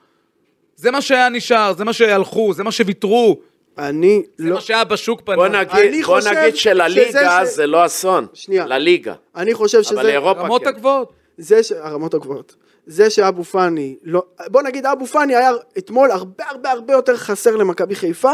זה 0.76 0.90
מה 0.90 1.00
שהיה 1.00 1.28
נשאר, 1.28 1.72
זה 1.76 1.84
מה 1.84 1.92
שהלכו, 1.92 2.52
זה 2.52 2.64
מה 2.64 2.72
שוויתרו, 2.72 3.40
אני 3.78 4.22
זה 4.36 4.48
לא, 4.48 4.54
מה 4.54 4.60
שהיה 4.60 4.84
בשוק 4.84 5.20
פנה. 5.24 5.36
בוא 5.36 5.46
אני 5.46 5.58
נגיד, 5.58 6.04
בוא 6.06 6.14
חושב 6.20 6.30
נגיד 6.30 6.56
שלליגה 6.56 7.08
שזה 7.10 7.50
ש- 7.52 7.54
זה 7.56 7.66
לא 7.66 7.86
אסון, 7.86 8.26
שנייה. 8.34 8.66
לליגה, 8.66 9.14
אני 9.36 9.54
חושב 9.54 9.82
שזה... 9.82 9.94
אבל 9.94 10.06
לאירופה 10.06 10.40
הרמות 10.40 10.62
כן. 10.62 10.68
הגבוהות. 10.68 11.12
זה 11.38 11.62
ש... 11.62 11.72
הרמות 11.72 12.14
הגבוהות. 12.14 12.54
זה 12.86 13.10
שאבו 13.10 13.44
פאני, 13.44 13.96
לא... 14.04 14.22
בוא 14.46 14.62
נגיד 14.62 14.86
אבו 14.86 15.06
פאני 15.06 15.36
היה 15.36 15.50
אתמול 15.78 16.10
הרבה 16.10 16.44
הרבה 16.48 16.70
הרבה 16.70 16.92
יותר 16.92 17.16
חסר 17.16 17.56
למכבי 17.56 17.94
חיפה, 17.94 18.32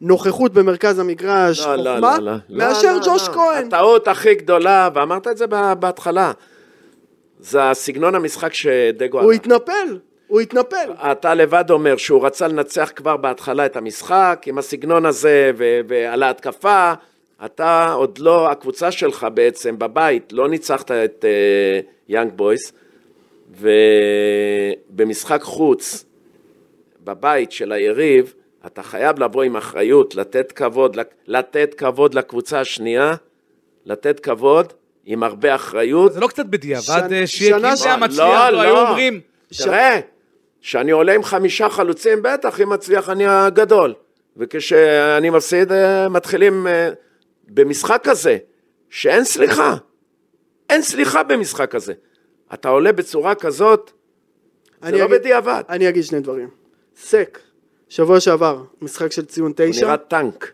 נוכחות 0.00 0.52
במרכז 0.52 0.98
המגרש, 0.98 1.60
לא, 1.60 1.76
לא, 1.76 1.90
חוכמה, 1.94 2.18
לא, 2.18 2.32
לא. 2.32 2.38
מאשר 2.58 2.94
לא, 2.94 3.00
ג'וש 3.06 3.28
לא. 3.28 3.34
כהן. 3.34 3.66
הטעות 3.66 4.08
הכי 4.08 4.34
גדולה, 4.34 4.88
ואמרת 4.94 5.28
את 5.28 5.36
זה 5.36 5.46
ב- 5.46 5.72
בהתחלה, 5.80 6.32
זה 7.40 7.70
הסגנון 7.70 8.14
המשחק 8.14 8.54
שדגו 8.54 9.18
הוא 9.20 9.24
עלה. 9.26 9.34
התנפל, 9.34 9.98
הוא 10.32 10.40
התנפל. 10.40 10.92
אתה 11.12 11.34
לבד 11.34 11.70
אומר 11.70 11.96
שהוא 11.96 12.26
רצה 12.26 12.48
לנצח 12.48 12.92
כבר 12.96 13.16
בהתחלה 13.16 13.66
את 13.66 13.76
המשחק, 13.76 14.44
עם 14.46 14.58
הסגנון 14.58 15.06
הזה 15.06 15.50
ו- 15.56 15.80
ועל 15.88 16.22
ההתקפה, 16.22 16.92
אתה 17.44 17.92
עוד 17.92 18.18
לא, 18.18 18.50
הקבוצה 18.50 18.90
שלך 18.92 19.26
בעצם 19.34 19.78
בבית, 19.78 20.32
לא 20.32 20.48
ניצחת 20.48 20.90
את 20.90 21.24
יאנג 22.08 22.32
בויס, 22.36 22.72
ובמשחק 24.90 25.42
חוץ, 25.42 26.04
בבית 27.04 27.52
של 27.52 27.72
היריב, 27.72 28.34
אתה 28.66 28.82
חייב 28.82 29.18
לבוא 29.18 29.42
עם 29.42 29.56
אחריות, 29.56 30.14
לתת 30.14 30.52
כבוד, 30.52 30.96
לתת 31.26 31.74
כבוד 31.74 32.14
לקבוצה 32.14 32.60
השנייה, 32.60 33.14
לתת 33.86 34.20
כבוד 34.20 34.72
עם 35.06 35.22
הרבה 35.22 35.54
אחריות. 35.54 36.12
זה 36.12 36.20
לא 36.20 36.26
קצת 36.26 36.46
בדיעבד, 36.46 37.12
אה, 37.12 37.26
שיהיה 37.26 37.58
כאילו 37.58 37.76
זה 37.76 37.88
לא, 38.18 38.50
לא. 38.50 38.60
היו 38.60 38.78
אומרים, 38.78 39.20
תראה, 39.58 40.00
כשאני 40.62 40.90
עולה 40.90 41.14
עם 41.14 41.22
חמישה 41.22 41.68
חלוצים, 41.68 42.18
בטח, 42.22 42.60
אם 42.60 42.68
מצליח 42.68 43.08
אני 43.08 43.26
הגדול. 43.26 43.94
וכשאני 44.36 45.30
מפסיד, 45.30 45.72
אה, 45.72 46.08
מתחילים 46.08 46.66
אה, 46.66 46.90
במשחק 47.48 48.00
כזה, 48.04 48.38
שאין 48.90 49.24
סליחה. 49.24 49.74
אין 50.70 50.82
סליחה 50.82 51.22
במשחק 51.22 51.70
כזה. 51.70 51.92
אתה 52.54 52.68
עולה 52.68 52.92
בצורה 52.92 53.34
כזאת, 53.34 53.90
זה 54.84 54.90
לא 54.90 54.96
אגיד- 54.96 55.10
בדיעבד. 55.10 55.62
אני 55.68 55.88
אגיד 55.88 56.04
שני 56.04 56.20
דברים. 56.20 56.48
סק, 56.96 57.38
שבוע 57.88 58.20
שעבר, 58.20 58.62
משחק 58.82 59.12
של 59.12 59.24
ציון 59.24 59.52
הוא 59.58 59.70
תשע. 59.70 59.84
נראה 59.86 59.96
טנק. 59.96 60.52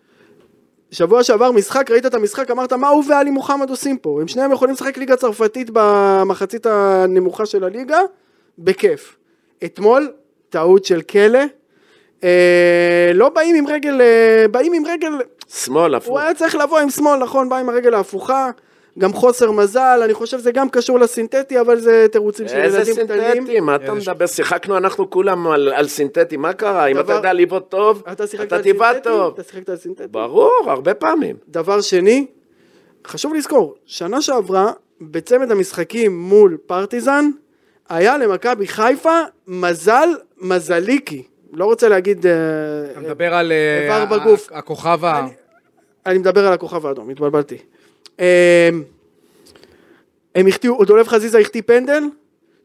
שבוע 0.91 1.23
שעבר 1.23 1.53
משחק, 1.53 1.91
ראית 1.91 2.07
את 2.07 2.15
המשחק, 2.15 2.51
אמרת 2.51 2.73
מה 2.73 2.89
הוא 2.89 3.05
ועלי 3.09 3.31
מוחמד 3.31 3.71
עושים 3.71 3.99
פה? 3.99 4.19
הם 4.21 4.29
שניהם 4.29 4.53
יכולים 4.53 4.75
לשחק 4.75 4.99
ליגה 4.99 5.17
צרפתית 5.17 5.71
במחצית 5.73 6.67
הנמוכה 6.67 7.47
של 7.47 7.65
הליגה, 7.65 7.99
בכיף. 8.59 9.18
אתמול, 9.65 10.13
טעות 10.49 10.85
של 10.85 11.01
כלא, 11.03 11.39
אה, 12.25 13.11
לא 13.15 13.29
באים 13.29 13.57
עם 13.57 13.67
רגל, 13.67 14.01
אה, 14.01 14.49
באים 14.51 14.73
עם 14.73 14.87
רגל, 14.87 15.13
שמאל, 15.49 15.95
הפוך. 15.95 16.09
הוא 16.09 16.19
היה 16.19 16.35
צריך 16.35 16.55
לבוא 16.55 16.79
עם 16.79 16.91
שמאל, 16.91 17.19
נכון, 17.19 17.49
בא 17.49 17.57
עם 17.57 17.69
הרגל 17.69 17.95
ההפוכה, 17.95 18.51
גם 18.99 19.13
חוסר 19.13 19.51
מזל, 19.51 20.01
אני 20.05 20.15
חושב 20.15 20.39
שזה 20.39 20.53
גם 20.53 20.69
קשור 20.71 20.99
לסינתטי, 20.99 21.61
אבל 21.61 21.81
זה 21.81 22.07
תירוצים 22.13 22.49
של 22.49 22.57
איזה 22.57 22.79
ילדים 22.79 22.95
קטנים. 23.07 23.33
סינתטי, 23.33 23.61
מה 23.61 23.75
אתה 23.77 23.95
מדבר? 23.95 24.27
שיחקנו 24.27 24.77
אנחנו 24.77 25.11
כולם 25.11 25.47
על, 25.47 25.69
על 25.69 25.89
סינתטי, 25.89 26.37
מה 26.37 26.53
קרה? 26.53 26.87
אם 26.87 26.97
אתה 26.97 27.03
דבר- 27.03 27.15
יודע 27.15 27.33
לבעוט 27.33 27.71
טוב, 27.71 28.03
אתה 28.13 28.27
שיחקת 28.27 28.47
אתה 28.47 28.57
על 28.57 28.63
תבעט 28.63 28.93
סינתטי? 28.95 29.09
טוב. 29.11 29.33
אתה 29.35 29.43
שיחקת 29.43 29.69
על 29.69 29.77
סינתטי? 29.77 30.07
ברור, 30.11 30.53
הרבה 30.67 30.95
פעמים. 30.95 31.37
דבר 31.49 31.81
שני, 31.81 32.27
חשוב 33.07 33.35
לזכור, 33.35 33.75
שנה 33.87 34.23
שעברה, 34.23 34.73
בצמד 35.01 35.51
המשחקים 35.51 36.21
מול 36.21 36.57
פרטיזן, 36.67 37.31
היה 37.89 38.19
למכבי 38.19 38.67
חיפה 38.67 39.21
מזל 39.47 40.09
מזליקי. 40.39 41.23
לא 41.53 41.65
רוצה 41.65 41.89
להגיד... 41.89 42.27
אה, 42.27 42.33
אתה 42.91 43.01
מדבר 43.01 43.35
על 43.35 43.53
אה, 43.53 43.83
איבר 43.83 44.19
בגוף. 44.19 44.49
הכוכב 44.53 45.05
ה... 45.05 45.27
אני 46.07 46.19
מדבר 46.19 46.47
על 46.47 46.53
הכוכב 46.53 46.87
האדום, 46.87 47.11
התבלבלתי. 47.11 47.57
אה, 48.21 48.69
הם 50.35 50.47
החטיאו, 50.47 50.85
דולב 50.85 51.09
חזיזה 51.09 51.39
החטיא 51.39 51.63
פנדל, 51.67 52.03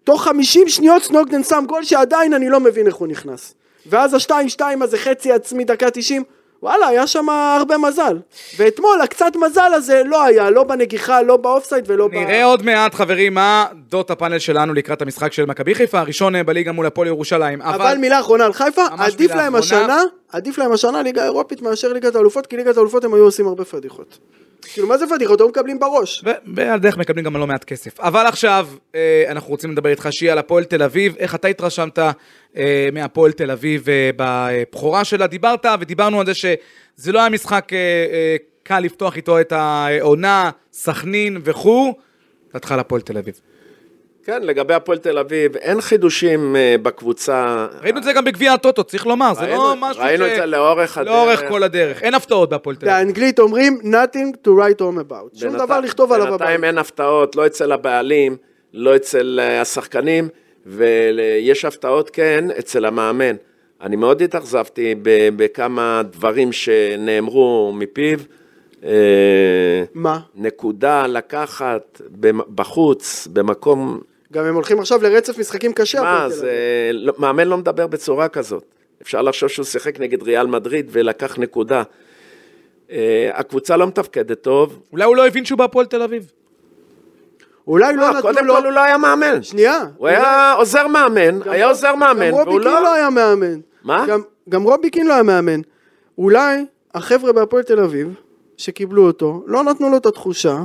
תוך 0.03 0.23
50 0.23 0.67
שניות 0.67 1.03
סנוגדן 1.03 1.43
שם 1.43 1.63
גול 1.67 1.83
שעדיין 1.83 2.33
אני 2.33 2.49
לא 2.49 2.59
מבין 2.59 2.87
איך 2.87 2.95
הוא 2.95 3.07
נכנס. 3.07 3.53
ואז 3.85 4.13
השתיים 4.13 4.49
שתיים 4.49 4.81
הזה 4.81 4.97
חצי 4.97 5.31
עצמי 5.31 5.63
דקה 5.63 5.91
90, 5.91 6.23
וואלה, 6.63 6.87
היה 6.87 7.07
שם 7.07 7.29
הרבה 7.29 7.77
מזל. 7.77 8.17
ואתמול 8.57 9.01
הקצת 9.01 9.35
מזל 9.35 9.73
הזה 9.73 10.01
לא 10.05 10.23
היה, 10.23 10.49
לא 10.49 10.63
בנגיחה, 10.63 11.21
לא 11.21 11.37
באופסייד 11.37 11.83
ולא 11.87 12.07
ב... 12.07 12.11
נראה 12.13 12.43
עוד 12.43 12.65
מעט, 12.65 12.95
חברים, 12.95 13.33
מה 13.33 13.65
דעות 13.89 14.11
הפאנל 14.11 14.39
שלנו 14.39 14.73
לקראת 14.73 15.01
המשחק 15.01 15.33
של 15.33 15.45
מכבי 15.45 15.75
חיפה, 15.75 15.99
הראשון 15.99 16.35
אה, 16.35 16.43
בליגה 16.43 16.71
מול 16.71 16.85
הפועל 16.85 17.07
ירושלים. 17.07 17.61
אבל 17.61 17.97
מילה 17.97 18.19
אחרונה 18.19 18.45
על 18.45 18.53
חיפה, 18.53 18.81
עדיף 18.97 19.31
להם 19.31 19.55
אחרונה. 19.55 19.83
השנה, 19.83 20.03
עדיף 20.31 20.57
להם 20.57 20.71
השנה 20.71 21.01
ליגה 21.01 21.23
אירופית 21.23 21.61
מאשר 21.61 21.93
ליגת 21.93 22.15
האלופות, 22.15 22.47
כי 22.47 22.57
ליגת 22.57 22.77
האלופות 22.77 23.03
הם 23.03 23.13
היו 23.13 23.23
עושים 23.23 23.47
הרבה 23.47 23.65
פדיחות. 23.65 24.17
כאילו, 24.73 24.87
מה 24.87 24.97
זה 24.97 25.05
פדיחות? 25.09 25.41
היו 25.41 25.49
מקבלים 25.49 25.79
בראש. 25.79 26.23
ועל 26.55 26.79
דרך 26.79 26.97
מקבלים 26.97 27.25
גם 27.25 27.37
לא 27.37 27.47
מעט 27.47 27.63
כסף. 27.63 27.99
אבל 27.99 28.25
עכשיו, 28.25 28.67
אה, 28.95 29.25
אנחנו 29.29 29.49
רוצים 29.49 29.71
לדבר 29.71 29.89
איתך, 29.89 30.07
שיהיה 30.11 30.31
על 30.31 30.37
הפועל 30.37 30.63
תל 30.63 30.83
אביב. 30.83 31.15
איך 31.17 31.35
אתה 31.35 31.47
התרשמת 31.47 31.99
אה, 31.99 32.89
מהפועל 32.93 33.31
תל 33.31 33.51
אביב 33.51 33.89
אה, 33.89 34.09
בבכורה 34.15 35.03
שלה? 35.03 35.27
דיברת 35.27 35.65
ודיברנו 35.79 36.19
על 36.19 36.25
זה 36.25 36.33
שזה 36.33 37.11
לא 37.11 37.19
היה 37.19 37.29
משחק 37.29 37.71
קל 38.63 38.79
לפתוח 38.79 39.15
איתו 39.15 39.39
את 39.39 39.51
העונה, 39.51 40.49
סכנין 40.73 41.41
וכו'. 41.43 41.93
על 42.69 42.79
הפועל 42.79 43.01
תל 43.01 43.17
אביב. 43.17 43.39
כן, 44.25 44.43
לגבי 44.43 44.73
הפועל 44.73 44.97
תל 44.97 45.17
אביב, 45.17 45.55
אין 45.57 45.81
חידושים 45.81 46.55
אה, 46.55 46.75
בקבוצה. 46.81 47.67
ראינו 47.81 47.97
את 47.97 48.03
זה 48.03 48.13
גם 48.13 48.25
בגביע 48.25 48.53
הטוטו, 48.53 48.83
צריך 48.83 49.05
לומר, 49.05 49.33
זה 49.33 49.41
לא 49.41 49.69
ראינו- 49.69 49.75
משהו 49.81 50.03
ראינו 50.03 50.25
ש... 50.25 50.27
את 50.29 50.35
זה 50.35 50.45
לאורך 50.45 50.97
הדרך. 50.97 51.11
לאורך 51.13 51.41
כל 51.49 51.63
הדרך. 51.63 52.03
אין 52.03 52.13
הפתעות 52.13 52.49
בהפועל 52.49 52.75
תל 52.75 52.89
אביב. 52.89 52.97
באנגלית 53.05 53.39
אומרים 53.39 53.79
nothing 53.83 54.37
to 54.47 54.49
write 54.49 54.81
home 54.81 55.11
about. 55.11 55.39
שום 55.39 55.57
דבר 55.57 55.79
לכתוב 55.79 56.11
עליו 56.13 56.27
הבית. 56.27 56.39
בינתיים 56.39 56.63
אין 56.63 56.77
הפתעות, 56.77 57.35
לא 57.35 57.45
אצל 57.45 57.71
הבעלים, 57.71 58.35
לא 58.73 58.95
אצל 58.95 59.39
אה, 59.43 59.61
השחקנים, 59.61 60.29
ויש 60.65 61.65
הפתעות 61.65 62.09
כן 62.09 62.45
אצל 62.59 62.85
המאמן. 62.85 63.35
אני 63.81 63.95
מאוד 63.95 64.21
התאכזבתי 64.21 64.95
בכמה 65.35 66.01
דברים 66.11 66.51
שנאמרו 66.51 67.73
מפיו. 67.75 68.19
אה, 68.83 68.91
מה? 69.93 70.19
נקודה 70.35 71.07
לקחת 71.07 72.01
בחוץ, 72.55 73.27
במקום... 73.33 74.01
גם 74.33 74.45
הם 74.45 74.55
הולכים 74.55 74.79
עכשיו 74.79 75.03
לרצף 75.03 75.37
משחקים 75.37 75.73
קשה. 75.73 76.01
מה, 76.01 76.29
זה... 76.29 76.51
לא- 76.93 77.13
מאמן 77.17 77.47
לא 77.47 77.57
מדבר 77.57 77.87
בצורה 77.87 78.27
כזאת. 78.27 78.63
אפשר 79.01 79.21
לחשוב 79.21 79.49
שהוא 79.49 79.65
שיחק 79.65 79.99
נגד 79.99 80.23
ריאל 80.23 80.47
מדריד 80.47 80.89
ולקח 80.91 81.37
נקודה. 81.39 81.83
אה, 82.91 83.29
הקבוצה 83.33 83.77
לא 83.77 83.87
מתפקדת 83.87 84.41
טוב. 84.41 84.79
אולי 84.91 85.03
הוא 85.03 85.15
לא 85.15 85.27
הבין 85.27 85.45
שהוא 85.45 85.57
בהפועל 85.57 85.85
תל 85.85 86.01
אביב. 86.01 86.31
אולי 87.67 87.95
לא 87.95 88.01
לא, 88.01 88.09
נתנו 88.09 88.21
קודם 88.21 88.45
לו... 88.45 88.55
כל 88.55 88.63
הוא 88.65 88.71
לא 88.71 88.79
היה 88.79 88.97
מאמן. 88.97 89.43
שנייה. 89.43 89.79
הוא 89.97 90.07
היה 90.07 90.53
עוזר 90.53 90.87
מאמן, 90.87 91.39
גם 91.39 91.51
היה 91.51 91.67
עוזר 91.69 91.95
מאמן, 91.95 92.27
גם 92.27 92.33
רובי 92.33 92.49
והוא 92.49 92.59
קין 92.61 92.71
לא... 92.71 92.81
לא 92.83 92.93
היה 92.93 93.09
מאמן. 93.09 93.59
מה? 93.83 94.05
גם- 94.09 94.21
גם 94.49 94.63
רובי 94.63 94.89
קין 94.89 95.07
לא 95.07 95.13
היה 95.13 95.23
מאמן. 95.23 95.61
אולי 96.17 96.65
החבר'ה 96.93 97.33
בהפועל 97.33 97.63
תל 97.63 97.79
אביב, 97.79 98.13
שקיבלו 98.57 99.05
אותו, 99.07 99.43
לא 99.47 99.63
נתנו 99.63 99.89
לו 99.89 99.97
את 99.97 100.05
התחושה 100.05 100.57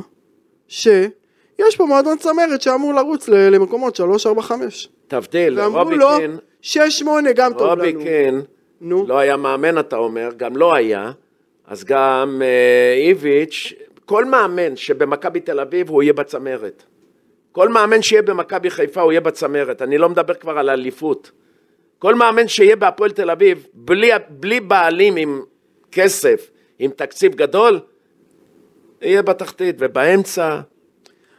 שיש 1.61 1.77
פה 1.77 1.87
מועדון 1.87 2.19
צמרת 2.19 2.63
שאמור 2.63 2.95
לרוץ 2.95 3.29
למקומות 3.29 3.97
3, 3.97 4.27
4, 4.27 4.43
5. 4.43 4.89
תבדיל, 5.09 5.61
ואמרו 5.61 5.79
רובי 5.79 5.97
לו, 5.97 6.09
קין, 6.19 6.37
6, 6.63 6.81
8 6.99 7.33
גם 7.33 7.53
טוב 7.53 7.69
רובי 7.69 7.93
לנו. 7.93 8.03
קין, 8.03 8.41
נו. 8.81 9.07
לא 9.09 9.19
היה 9.19 9.37
מאמן 9.37 9.79
אתה 9.79 9.97
אומר, 9.97 10.29
גם 10.37 10.57
לא 10.57 10.75
היה, 10.75 11.13
אז 11.67 11.85
גם 11.85 12.43
אה, 12.45 12.95
איביץ', 12.97 13.73
כל 14.05 14.25
מאמן 14.25 14.77
שבמכבי 14.77 15.41
תל 15.41 15.61
אביב 15.61 15.91
הוא 15.91 16.03
יהיה 16.03 16.13
בצמרת. 16.13 16.83
כל 17.53 17.69
מאמן 17.69 18.03
שיהיה 18.03 18.23
במכבי 18.23 18.71
חיפה 18.71 19.01
הוא 19.01 19.13
יהיה 19.13 19.21
בצמרת, 19.21 19.83
אני 19.83 19.99
לא 19.99 20.09
מדבר 20.09 20.35
כבר 20.35 20.59
על 20.59 20.71
אליפות. 20.71 21.31
כל 21.99 22.15
מאמן 22.15 22.49
שיהיה 22.49 22.77
בהפועל 22.77 23.11
תל 23.11 23.31
אביב, 23.31 23.67
בלי, 23.75 24.11
בלי 24.29 24.61
בעלים 24.61 25.17
עם 25.17 25.43
כסף, 25.93 26.51
עם 26.79 26.91
תקציב 26.91 27.35
גדול, 27.35 27.81
יהיה 29.03 29.23
בתחתית, 29.23 29.77
ובאמצע, 29.79 30.61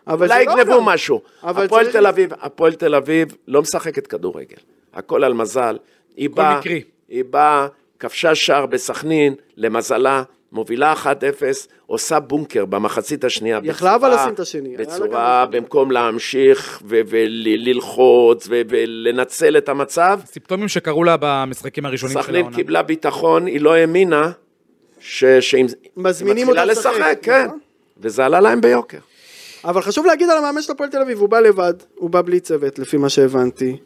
אולי 0.09 0.45
לא 0.45 0.51
יגנבו 0.51 0.79
גם. 0.79 0.85
משהו. 0.85 1.21
אבל 1.43 1.65
הפועל 1.65 1.83
צריך- 1.85 1.95
תל 1.95 2.07
אביב, 2.07 2.29
הפועל 2.41 2.73
תל 2.73 2.95
אביב 2.95 3.27
לא 3.47 3.61
משחקת 3.61 4.07
כדורגל. 4.07 4.57
הכל 4.93 5.23
על 5.23 5.33
מזל. 5.33 5.77
היא 6.17 6.29
באה. 6.29 6.59
היא 7.09 7.23
באה, 7.29 7.67
כבשה 7.99 8.35
שער 8.35 8.65
בסכנין, 8.65 9.33
למזלה, 9.57 10.23
מובילה 10.51 10.93
1-0, 10.93 11.05
עושה 11.85 12.19
בונקר 12.19 12.65
במחצית 12.65 13.23
השנייה. 13.23 13.59
יכלה 13.63 13.95
אבל 13.95 14.13
לשים 14.15 14.33
את 14.33 14.39
השני, 14.39 14.77
בצורה, 14.77 15.45
במקום 15.45 15.91
להמשיך 15.91 16.81
וללחוץ 16.87 18.47
ולנצל 18.49 19.57
את 19.57 19.69
המצב, 19.69 20.19
סימפטומים 20.25 20.67
שקרו 20.67 21.03
לה 21.03 21.15
במשחקים 21.19 21.85
הראשונים 21.85 22.17
של 22.17 22.21
סכנין 22.23 22.41
העונה. 22.41 22.55
קיבלה 22.55 22.81
ביטחון, 22.83 23.45
היא 23.45 23.61
לא 23.61 23.73
האמינה 23.73 24.31
שהיא 24.99 25.65
מזמינים 25.97 26.47
מתחילה 26.47 26.61
אותה 26.61 26.71
לשחק, 26.71 26.93
לשחק, 26.95 27.17
כן. 27.21 27.45
נכון? 27.45 27.59
וזה 27.97 28.25
עלה 28.25 28.39
להם 28.41 28.61
ביוקר. 28.61 28.97
אבל 29.65 29.81
חשוב 29.81 30.05
להגיד 30.05 30.29
על 30.29 30.37
המאמן 30.37 30.61
של 30.61 30.71
הפועל 30.71 30.89
תל 30.89 31.01
אביב, 31.01 31.19
הוא 31.19 31.29
בא 31.29 31.39
לבד, 31.39 31.73
הוא 31.95 32.09
בא 32.09 32.21
בלי 32.21 32.39
צוות, 32.39 32.79
לפי 32.79 32.97
מה 32.97 33.09
שהבנתי. 33.09 33.77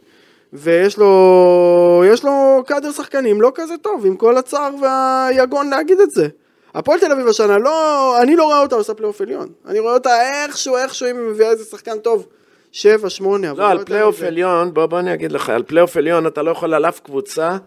ויש 0.54 0.98
לו, 0.98 2.04
יש 2.08 2.24
לו 2.26 2.64
קאדר 2.68 2.92
שחקנים 2.92 3.42
לא 3.42 3.52
כזה 3.56 3.74
טוב, 3.82 4.06
עם 4.06 4.16
כל 4.16 4.38
הצער 4.38 4.70
והיגון 4.82 5.70
להגיד 5.70 6.00
את 6.00 6.12
זה. 6.12 6.28
הפועל 6.76 7.00
תל 7.00 7.12
אביב 7.12 7.28
השנה, 7.28 7.58
לא, 7.58 8.22
אני 8.22 8.36
לא 8.36 8.44
רואה 8.44 8.62
אותה 8.62 8.76
עושה 8.76 8.94
פלייאוף 8.94 9.22
עליון. 9.22 9.48
אני 9.68 9.80
רואה 9.80 9.94
אותה 9.94 10.10
איכשהו, 10.22 10.78
איכשהו, 10.78 11.10
אם 11.10 11.18
היא 11.18 11.28
מביאה 11.30 11.50
איזה 11.52 11.64
שחקן 11.64 11.98
טוב, 12.00 12.28
שבע, 12.72 13.10
שמונה, 13.10 13.52
אבל 13.52 13.60
לא, 13.60 13.70
על 13.70 13.78
יותר 13.78 13.86
פלייאוף. 13.86 14.22
עליון, 14.24 14.74
בוא, 14.74 14.86
בוא 14.86 15.00
אני 15.00 15.14
אגיד 15.14 15.32
לך, 15.32 15.50
על 15.50 15.64
פלייאוף 15.64 15.98
עליון 15.98 16.28
אתה 16.28 16.42
לא 16.42 16.52
יכול 16.52 16.74
על 16.74 16.86
אף 16.86 17.00
קבוצה 17.00 17.58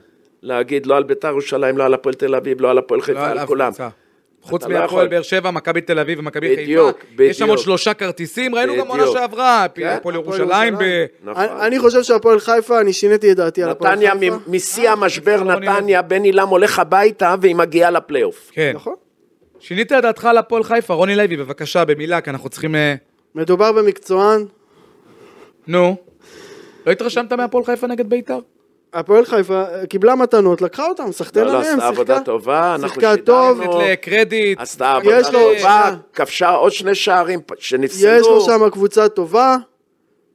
להגיד 0.43 0.87
לא 0.87 0.97
על 0.97 1.03
ביתר 1.03 1.29
ירושלים, 1.29 1.79
לא 1.79 1.85
על 1.85 1.95
הפועל 1.95 2.15
תל 2.15 2.35
אביב, 2.35 2.61
לא 2.61 2.71
על 2.71 2.79
הפועל 2.79 3.01
לא 3.01 3.05
חיפה, 3.05 3.27
על 3.31 3.39
על 3.39 3.47
כולם. 3.47 3.69
קבוצה. 3.69 3.89
חוץ 4.51 4.63
לא 4.65 4.69
מהפועל. 4.81 5.09
באר 5.09 5.23
שבע, 5.23 5.51
מכבי 5.51 5.81
תל 5.81 5.99
אביב 5.99 6.19
ומכבי 6.19 6.49
חיפה. 6.49 6.63
בדיוק, 6.63 6.97
יש 7.19 7.39
שם 7.39 7.49
עוד. 7.49 7.59
שלושה 7.59 7.95
כרטיסים, 7.95 8.55
ראינו 8.55 8.77
גם 8.77 8.87
עונה. 8.89 9.07
שעברה, 9.07 9.67
כן, 9.75 9.87
הפועל 9.87 10.15
ירושלים. 10.15 10.75
נכון. 11.25 11.45
אני, 11.61 11.79
חושב 11.79 12.03
שהפועל 12.03 12.41
חיפה, 12.41 12.81
אני 12.81 12.93
שיניתי 12.93 13.33
את 13.33 13.37
דעתי 13.37 13.63
על 13.63 13.71
הפועל 13.71 13.93
נתניה, 13.95 14.13
חיפה. 14.13 14.37
מ- 14.37 14.55
משיא 14.55 14.91
המשבר, 14.91 15.43
לא 15.43 15.55
נראה. 15.55 15.75
נתניה, 15.77 16.03
בן 16.03 16.23
עילם 16.23 16.49
הולך 16.49 16.79
הביתה 16.79 17.35
והיא 17.41 17.55
מגיעה 17.57 17.91
לפלייאוף. 17.91 18.51
כן. 18.53 18.73
נכון. 18.75 18.95
שינית 19.61 19.93
את 19.93 20.03
דעתך 20.03 20.25
על 20.25 20.39
הפועל 20.39 20.63
חיפה, 20.65 20.95
רוני 20.95 21.17
לוי, 21.17 21.37
בבקשה, 21.37 21.85
במילה, 21.85 22.21
כי 22.21 22.31
אנחנו 22.31 22.49
צריכים... 22.49 22.75
אה, 22.75 22.95
מדובר 23.35 23.73
במקצוען, 23.73 24.45
נו. 25.67 25.97
לא 26.87 26.93
התרשמת 26.93 27.33
מהפועל 27.33 27.65
חיפה 27.65 27.87
נגד 27.87 28.11
ביתר? 28.11 28.39
הפועל 28.93 29.25
חיפה 29.25 29.63
אה, 29.63 29.87
קיבלה 29.87 30.15
מתנות, 30.15 30.63
לקחה 30.63 30.87
אותם, 30.89 31.13
סחטיין 31.13 31.47
לא, 31.47 31.53
לא, 31.53 31.59
עליהם, 31.59 31.75
עשתה 31.75 31.89
עבודה 31.89 32.15
שיחקה. 32.15 32.25
טובה, 32.27 32.75
אנחנו 32.75 32.89
שיחקה 32.89 33.17
טוב. 33.25 33.59
שידרנו, 33.63 33.79
לתת 33.81 33.89
לקרדיט. 33.93 34.61
עשתה 34.61 34.93
עבודה 34.95 35.19
יש 35.21 35.31
לו- 35.33 35.55
טובה. 35.57 35.95
כבשה 36.15 36.51
עוד 36.51 36.73
שני 36.73 36.95
שערים 36.95 37.41
שנפסלו, 37.59 38.11
יש 38.11 38.27
לו 38.27 38.41
שם 38.41 38.71
קבוצה 38.71 39.09
טובה, 39.09 39.57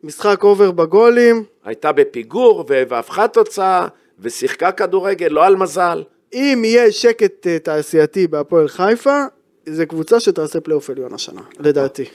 משחק 0.04 0.44
over 0.44 0.72
בגולים. 0.72 1.44
הייתה 1.66 1.92
בפיגור 1.92 2.66
והפכה 2.68 3.28
תוצאה, 3.28 3.88
ושיחקה 4.20 4.72
כדורגל, 4.72 5.28
לא 5.28 5.46
על 5.46 5.56
מזל. 5.56 6.04
אם 6.34 6.62
יהיה 6.66 6.92
שקט 6.92 7.48
אה, 7.48 7.60
תעשייתי 7.60 8.28
בהפועל 8.28 8.68
חיפה, 8.68 9.24
זו 9.66 9.84
קבוצה 9.88 10.20
שתעשה 10.20 10.62
פלייאוף 10.62 10.90
עליון 10.90 11.14
השנה, 11.14 11.42
לדעתי. 11.60 12.06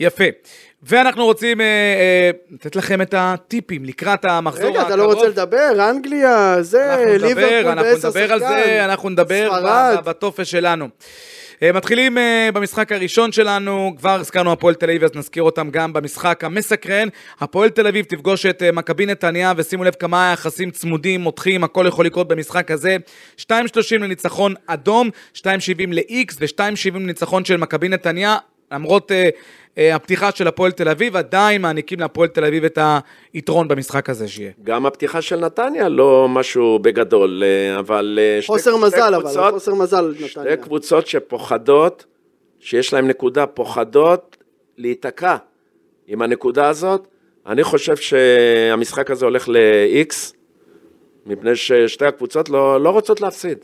יפה. 0.00 0.24
ואנחנו 0.82 1.24
רוצים 1.24 1.60
אה, 1.60 1.66
אה, 1.66 2.30
לתת 2.50 2.76
לכם 2.76 3.02
את 3.02 3.14
הטיפים 3.16 3.84
לקראת 3.84 4.24
המחזור 4.24 4.70
רגע, 4.70 4.80
הקרוב. 4.80 4.92
אתה 4.92 4.96
לא 4.96 5.12
רוצה 5.12 5.28
לדבר? 5.28 5.90
אנגליה, 5.90 6.56
זה, 6.60 6.94
אנחנו 6.94 7.04
נדבר, 7.14 7.26
ליברפול 7.26 7.70
אנחנו 7.70 7.82
בעשר 7.82 8.08
נדבר 8.08 8.32
על 8.32 8.40
שחקן. 8.40 8.62
זה, 8.64 8.84
אנחנו 8.84 9.08
נדבר 9.08 9.46
ספרד. 9.46 10.04
בטופס 10.04 10.46
שלנו. 10.46 10.88
אה, 11.62 11.72
מתחילים 11.72 12.18
אה, 12.18 12.48
במשחק 12.54 12.92
הראשון 12.92 13.32
שלנו, 13.32 13.94
כבר 13.98 14.10
הזכרנו 14.10 14.52
הפועל 14.52 14.74
תל 14.74 14.90
אביב, 14.90 15.04
אז 15.04 15.10
נזכיר 15.14 15.42
אותם 15.42 15.70
גם 15.70 15.92
במשחק 15.92 16.44
המסקרן. 16.44 17.08
הפועל 17.40 17.68
תל 17.68 17.86
אביב 17.86 18.04
תפגוש 18.04 18.46
את 18.46 18.62
אה, 18.62 18.72
מכבי 18.72 19.06
נתניה, 19.06 19.52
ושימו 19.56 19.84
לב 19.84 19.94
כמה 19.94 20.30
יחסים 20.32 20.70
צמודים, 20.70 21.20
מותחים, 21.20 21.64
הכל 21.64 21.84
יכול 21.88 22.06
לקרות 22.06 22.28
במשחק 22.28 22.70
הזה. 22.70 22.96
2.30 23.40 23.44
לניצחון 24.00 24.54
אדום, 24.66 25.10
2.70 25.34 25.42
ל-X 25.88 26.34
ו-2.70 26.40 26.94
לניצחון 26.94 27.44
של 27.44 27.56
מכבי 27.56 27.88
נתניה. 27.88 28.36
למרות 28.72 29.12
אה, 29.12 29.28
אה, 29.78 29.94
הפתיחה 29.94 30.30
של 30.32 30.48
הפועל 30.48 30.72
תל 30.72 30.88
אביב, 30.88 31.16
עדיין 31.16 31.62
מעניקים 31.62 32.00
להפועל 32.00 32.28
תל 32.28 32.44
אביב 32.44 32.64
את 32.64 32.78
היתרון 33.32 33.68
במשחק 33.68 34.10
הזה 34.10 34.28
שיהיה. 34.28 34.50
גם 34.62 34.86
הפתיחה 34.86 35.22
של 35.22 35.36
נתניה 35.40 35.88
לא 35.88 36.28
משהו 36.28 36.78
בגדול, 36.78 37.42
אה, 37.44 37.78
אבל... 37.78 38.18
אה, 38.22 38.42
שתי- 38.42 38.46
חוסר 38.52 38.70
שתי 38.76 38.86
מזל 38.86 39.14
אבל, 39.14 39.22
קבוצות- 39.22 39.54
חוסר 39.54 39.74
מזל 39.74 40.14
שתי 40.26 40.40
נתניה. 40.40 40.56
קבוצות 40.56 41.06
שפוחדות, 41.06 42.04
שיש 42.60 42.92
להן 42.94 43.06
נקודה, 43.08 43.46
פוחדות 43.46 44.36
להיתקע 44.78 45.36
עם 46.06 46.22
הנקודה 46.22 46.68
הזאת. 46.68 47.08
אני 47.46 47.64
חושב 47.64 47.96
שהמשחק 47.96 49.10
הזה 49.10 49.24
הולך 49.24 49.48
ל-X, 49.48 50.14
מפני 51.26 51.56
ששתי 51.56 52.04
הקבוצות 52.06 52.48
לא, 52.48 52.80
לא 52.80 52.90
רוצות 52.90 53.20
להפסיד. 53.20 53.58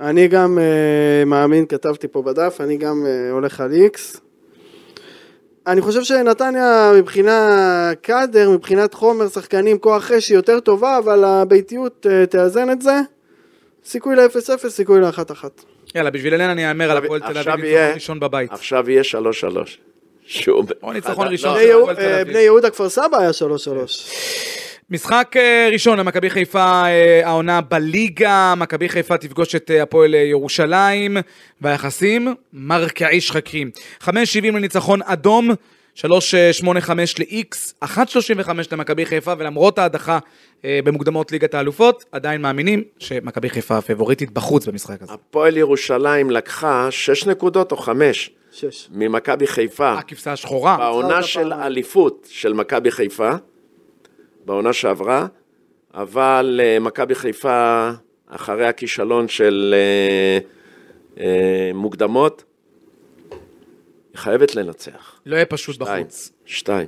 אני 0.00 0.28
גם 0.28 0.58
uh, 0.58 1.24
מאמין, 1.24 1.66
כתבתי 1.66 2.08
פה 2.08 2.22
בדף, 2.22 2.60
אני 2.60 2.76
גם 2.76 3.04
uh, 3.04 3.32
הולך 3.32 3.60
על 3.60 3.72
איקס. 3.72 4.20
אני 5.66 5.80
חושב 5.80 6.02
שנתניה 6.02 6.92
מבחינה 6.96 7.92
קאדר, 8.02 8.50
מבחינת 8.50 8.94
חומר, 8.94 9.28
שחקנים, 9.28 9.78
כוח 9.78 10.10
אש 10.10 10.28
היא 10.28 10.36
יותר 10.36 10.60
טובה, 10.60 10.98
אבל 10.98 11.24
הביתיות 11.24 12.06
uh, 12.06 12.26
תאזן 12.26 12.70
את 12.70 12.82
זה. 12.82 13.00
סיכוי 13.84 14.16
ל-0-0, 14.16 14.68
סיכוי 14.68 15.00
ל-1-1. 15.00 15.44
יאללה, 15.94 16.10
בשביל 16.10 16.34
אלן 16.34 16.50
אני 16.50 16.68
אאמר 16.68 16.90
על 16.90 16.96
הפועל 16.96 17.20
תל 17.20 17.26
עכשיו 17.26 17.54
אביב, 17.54 17.64
ניצחון 17.64 17.94
ראשון 17.94 18.20
בבית. 18.20 18.52
עכשיו 18.52 18.90
יהיה 18.90 19.02
3-3. 19.02 19.04
שוב. 20.26 20.70
או 20.82 20.92
ניצחון 20.92 21.26
לא, 21.26 21.30
ראשון 21.30 21.54
לא, 21.54 21.62
של 21.62 21.78
הפועל 21.78 21.96
תל 21.96 22.02
אביב. 22.02 22.28
בני 22.28 22.38
יהודה 22.38 22.70
כפר 22.70 22.88
סבא 22.88 23.18
היה 23.18 23.30
3-3. 23.30 23.32
משחק 24.90 25.34
אה, 25.36 25.68
ראשון 25.72 25.98
למכבי 25.98 26.30
חיפה 26.30 26.82
אה, 26.86 27.20
העונה 27.24 27.60
בליגה, 27.60 28.54
מכבי 28.56 28.88
חיפה 28.88 29.16
תפגוש 29.16 29.54
את 29.54 29.70
אה, 29.70 29.82
הפועל 29.82 30.14
ירושלים, 30.14 31.16
והיחסים 31.60 32.34
מרקיעי 32.52 33.20
שחקים. 33.20 33.70
5.70 34.02 34.10
לניצחון 34.42 35.00
אדום, 35.04 35.50
3.85 35.96 36.02
ל-X, 37.18 37.84
1.35 37.84 38.50
למכבי 38.72 39.06
חיפה, 39.06 39.32
ולמרות 39.38 39.78
ההדחה 39.78 40.18
במוקדמות 40.64 41.32
ליגת 41.32 41.54
האלופות, 41.54 42.04
עדיין 42.12 42.42
מאמינים 42.42 42.82
שמכבי 42.98 43.50
חיפה 43.50 43.78
הפבוריטית 43.78 44.30
בחוץ 44.30 44.66
במשחק 44.66 45.02
הזה. 45.02 45.12
הפועל 45.12 45.56
ירושלים 45.56 46.30
לקחה 46.30 46.90
6 46.90 47.26
נקודות 47.26 47.72
או 47.72 47.76
5 47.76 48.30
שש. 48.52 48.88
ממכבי 48.92 49.46
חיפה 49.46 49.92
הכבשה 49.92 50.32
השחורה. 50.32 50.76
בעונה 50.76 51.22
של. 51.22 51.52
אליפות 51.52 52.28
של 52.30 52.52
מכבי 52.52 52.90
חיפה, 52.90 53.30
בעונה 54.50 54.72
שעברה, 54.72 55.26
אבל 55.94 56.60
אה, 56.62 56.78
מכבי 56.80 57.14
חיפה, 57.14 57.90
אחרי 58.26 58.66
הכישלון 58.66 59.28
של 59.28 59.74
אה, 59.76 60.38
אה, 61.24 61.70
מוקדמות, 61.74 62.44
היא 63.30 63.38
חייבת 64.18 64.54
לנצח. 64.54 65.20
לא 65.26 65.36
יהיה 65.36 65.46
פשוט 65.46 65.74
שתיים. 65.74 66.04
בחוץ. 66.04 66.32
שתיים. 66.44 66.86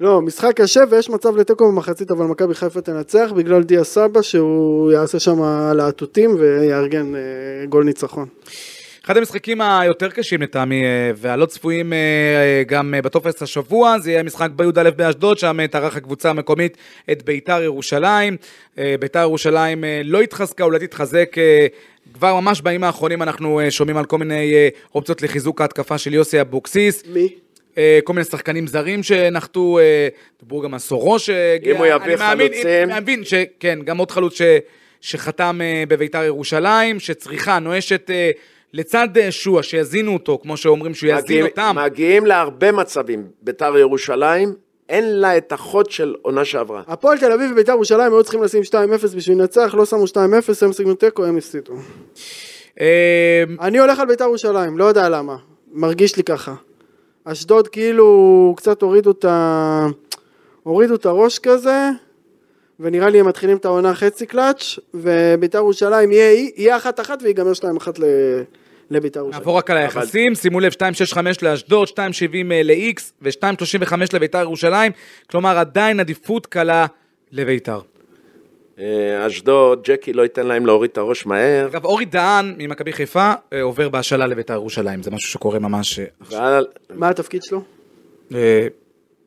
לא, 0.00 0.20
משחק 0.20 0.52
קשה 0.56 0.80
ויש 0.90 1.10
מצב 1.10 1.36
לתיקו 1.36 1.72
במחצית, 1.72 2.10
אבל 2.10 2.24
מכבי 2.24 2.54
חיפה 2.54 2.80
תנצח 2.80 3.32
בגלל 3.36 3.62
דיה 3.62 3.84
סבא 3.84 4.22
שהוא 4.22 4.92
יעשה 4.92 5.18
שם 5.18 5.42
להטוטים 5.74 6.30
ויארגן 6.38 7.12
גול 7.68 7.84
ניצחון. 7.84 8.28
אחד 9.04 9.16
המשחקים 9.16 9.60
היותר 9.60 10.08
קשים 10.10 10.42
לטעמי 10.42 10.84
אה, 10.84 11.10
והלא 11.16 11.46
צפויים 11.46 11.92
אה, 11.92 11.98
אה, 11.98 12.62
גם 12.66 12.94
בטופס 13.04 13.42
השבוע 13.42 13.98
זה 13.98 14.10
יהיה 14.10 14.22
משחק 14.22 14.50
בי"א 14.56 14.90
באשדוד 14.90 15.38
שם 15.38 15.66
תערך 15.66 15.96
הקבוצה 15.96 16.30
המקומית 16.30 16.76
את 17.12 17.22
ביתר 17.22 17.62
ירושלים. 17.62 18.36
ביתר 19.00 19.20
ירושלים 19.20 19.84
לא 20.04 20.20
התחזקה 20.20 20.64
אולי 20.64 20.78
תתחזק 20.78 21.36
כבר 22.14 22.40
ממש 22.40 22.60
בימים 22.60 22.84
האחרונים 22.84 23.22
אנחנו 23.22 23.60
שומעים 23.70 23.96
על 23.96 24.04
כל 24.04 24.18
מיני 24.18 24.54
אופציות 24.94 25.22
לחיזוק 25.22 25.60
ההתקפה 25.60 25.98
של 25.98 26.14
יוסי 26.14 26.40
אבוקסיס. 26.40 27.02
מי? 27.06 27.28
כל 28.04 28.12
מיני 28.12 28.24
שחקנים 28.24 28.66
זרים 28.66 29.02
שנחתו, 29.02 29.78
דיברו 30.40 30.60
גם 30.60 30.74
על 30.74 30.80
סורו 30.80 31.18
שהגיע. 31.18 31.72
אם 31.72 31.76
הוא 31.76 31.86
יביא 31.86 31.96
אני 32.06 32.14
מאמין- 32.14 32.52
חלוצים. 32.52 32.90
אני 32.90 33.00
מבין 33.00 33.24
שכן, 33.24 33.78
גם 33.84 33.98
עוד 33.98 34.10
חלוץ 34.10 34.34
ש, 34.38 34.42
שחתם 35.00 35.60
בביתר 35.88 36.22
ירושלים, 36.22 37.00
שצריכה, 37.00 37.58
נואשת 37.58 38.10
לצד 38.74 39.08
אה, 39.16 39.30
שועה, 39.32 39.62
שיזינו 39.62 40.12
אותו, 40.12 40.38
כמו 40.42 40.56
שאומרים 40.56 40.94
שהוא 40.94 41.10
יזין 41.10 41.22
מגיעים- 41.24 41.46
אותם. 41.46 41.76
מגיעים 41.84 42.26
להרבה 42.26 42.72
מצבים. 42.72 43.26
ביתר 43.42 43.76
ירושלים, 43.78 44.54
אין 44.88 45.20
לה 45.20 45.36
את 45.36 45.52
החוד 45.52 45.90
של 45.90 46.14
עונה 46.22 46.44
שעברה. 46.44 46.82
הפועל 46.86 47.18
תל 47.18 47.32
אביב 47.32 47.50
וביתר 47.52 47.72
ירושלים 47.72 48.12
היו 48.12 48.22
צריכים 48.22 48.42
לשים 48.42 48.62
2-0 48.62 48.74
בשביל 49.16 49.38
לנצח, 49.38 49.74
לא 49.74 49.84
שמו 49.86 50.04
2-0, 50.06 50.16
הם 50.62 50.72
סגנו 50.72 50.94
תיקו, 50.94 51.24
הם 51.24 51.36
הפסידו. 51.36 51.72
אה, 52.80 53.44
אני 53.60 53.78
הולך 53.78 53.98
על 53.98 54.06
ביתר 54.06 54.24
ירושלים, 54.24 54.78
לא 54.78 54.84
יודע 54.84 55.08
למה, 55.08 55.36
מרגיש 55.72 56.16
לי 56.16 56.22
ככה. 56.22 56.54
אשדוד 57.24 57.68
כאילו 57.68 58.54
קצת 58.56 58.82
הורידו 58.82 59.10
את 59.10 59.24
ה... 59.24 59.86
הורידו 60.62 60.94
את 60.94 61.06
הראש 61.06 61.38
כזה, 61.38 61.90
ונראה 62.80 63.08
לי 63.08 63.20
הם 63.20 63.28
מתחילים 63.28 63.56
את 63.56 63.64
העונה 63.64 63.94
חצי 63.94 64.26
קלאץ', 64.26 64.78
וביתר 64.94 65.58
ירושלים 65.58 66.12
יהיה, 66.12 66.50
יהיה 66.56 66.76
אחת 66.76 67.00
אחת 67.00 67.22
ויגמר 67.22 67.52
שתיים 67.52 67.76
אחת 67.76 67.98
ל... 67.98 68.04
לביתר 68.90 69.20
ירושלים. 69.20 69.40
נעבור 69.40 69.58
רק 69.58 69.70
על 69.70 69.76
היחסים, 69.76 70.34
שימו 70.34 70.60
לב, 70.60 70.72
2.65 70.72 71.18
לאשדוד, 71.42 71.88
2.70 71.88 71.94
ל-X 72.64 73.02
ו-2.35 73.22 73.94
לביתר 74.12 74.40
ירושלים, 74.40 74.92
כלומר 75.30 75.58
עדיין 75.58 76.00
עדיפות 76.00 76.46
קלה 76.46 76.86
לביתר. 77.32 77.80
אה, 78.78 79.26
אשדוד, 79.26 79.82
ג'קי 79.84 80.12
לא 80.12 80.22
ייתן 80.22 80.46
להם 80.46 80.66
להוריד 80.66 80.90
את 80.90 80.98
הראש 80.98 81.26
מהר. 81.26 81.66
אגב, 81.66 81.84
אורי 81.84 82.04
דהן 82.04 82.54
ממכבי 82.58 82.92
חיפה 82.92 83.32
אה, 83.52 83.62
עובר 83.62 83.88
בהשאלה 83.88 84.26
לביתר 84.26 84.54
ירושלים, 84.54 85.02
זה 85.02 85.10
משהו 85.10 85.30
שקורה 85.30 85.58
ממש 85.58 86.00
אה, 86.32 86.60
מה 86.94 87.08
התפקיד 87.08 87.42
שלו? 87.42 87.62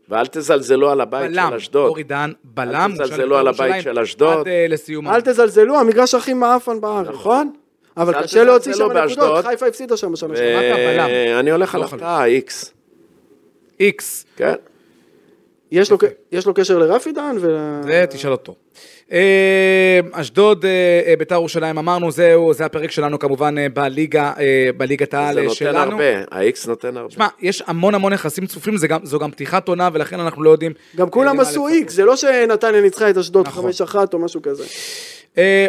ואל 0.09 0.25
תזלזלו 0.27 0.89
על 0.91 1.01
הבית 1.01 1.31
בלם, 1.31 1.47
של 1.49 1.55
אשדוד. 1.55 1.87
אורי 1.89 2.03
דהן, 2.03 2.33
בלם, 2.43 2.91
אל 2.99 3.05
תזלזלו 3.05 3.37
על 3.37 3.51
בית"ר 3.51 3.63
הבית 3.63 3.83
של 3.83 3.99
אשדוד. 3.99 4.37
עד 4.39 4.47
אה, 4.47 4.65
לסיום. 4.69 5.07
אל 5.07 5.21
תזלזלו, 5.21 5.79
המגרש 5.79 6.13
הכי 6.15 6.33
מעפן 6.33 6.81
בארץ. 6.81 7.07
נכון. 7.07 7.51
אבל 7.97 8.23
קשה 8.23 8.43
להוציא 8.43 8.73
שם 8.73 8.79
נקודות, 8.83 8.93
באשדוד. 9.01 9.45
חיפה 9.45 9.65
הפסידה 9.67 9.97
שם 9.97 10.11
בשנה 10.11 10.35
שעברה. 10.35 10.73
הבלם. 10.75 11.39
אני 11.39 11.51
הולך 11.51 11.75
על 11.75 11.81
לא 11.81 11.85
הפתעה, 11.85 12.25
איקס. 12.25 12.73
איקס, 13.79 14.25
כן. 14.35 14.53
יש 15.71 15.91
לו- 15.91 15.97
יש 16.31 16.45
לו 16.45 16.53
קשר 16.53 16.77
לרפי 16.77 17.11
דהן? 17.11 17.35
ול- 17.39 17.81
זה 17.83 18.05
תשאל 18.09 18.31
אותו. 18.31 18.55
אה, 19.11 19.99
אשדוד, 20.11 20.65
אה, 20.65 20.71
אה, 21.07 21.15
ביתר 21.15 21.35
ירושלים, 21.35 21.77
אמרנו, 21.77 22.11
זהו, 22.11 22.53
זה 22.53 22.65
הפרק 22.65 22.91
שלנו 22.91 23.19
כמובן 23.19 23.55
בליגה, 23.73 24.33
בליגת 24.77 25.11
זה 25.11 25.17
העל 25.19 25.37
אה, 25.37 25.43
נותן 25.43 25.55
שלנו. 25.55 25.91
הרבה, 25.91 26.03
האיקס 26.31 26.67
נותן 26.67 26.97
הרבה. 26.97 27.11
שמע, 27.11 27.27
יש 27.41 27.63
המון 27.67 27.95
המון 27.95 28.13
זה 28.77 28.87
גם- 28.87 28.99
זו 29.05 29.19
גם 29.19 29.31
פתיחת 29.31 29.67
עונה, 29.67 29.89
ולכן 29.93 30.19
אנחנו 30.19 30.43
לא 30.43 30.49
יודעים... 30.49 30.71
גם 30.95 31.09
כולם 31.09 31.39
עשו. 31.39 31.67
איקס, 31.67 31.93
זה 31.93 32.05
לא 32.05 32.15
שנתניה 32.15 32.81
ניצחה 32.81 33.09
את 33.09 33.17
אשדוד 33.17 33.47
נכון. 33.47 33.71
5-1 33.71 33.95
או 34.13 34.19
משהו 34.19 34.41
כזה. 34.41 34.63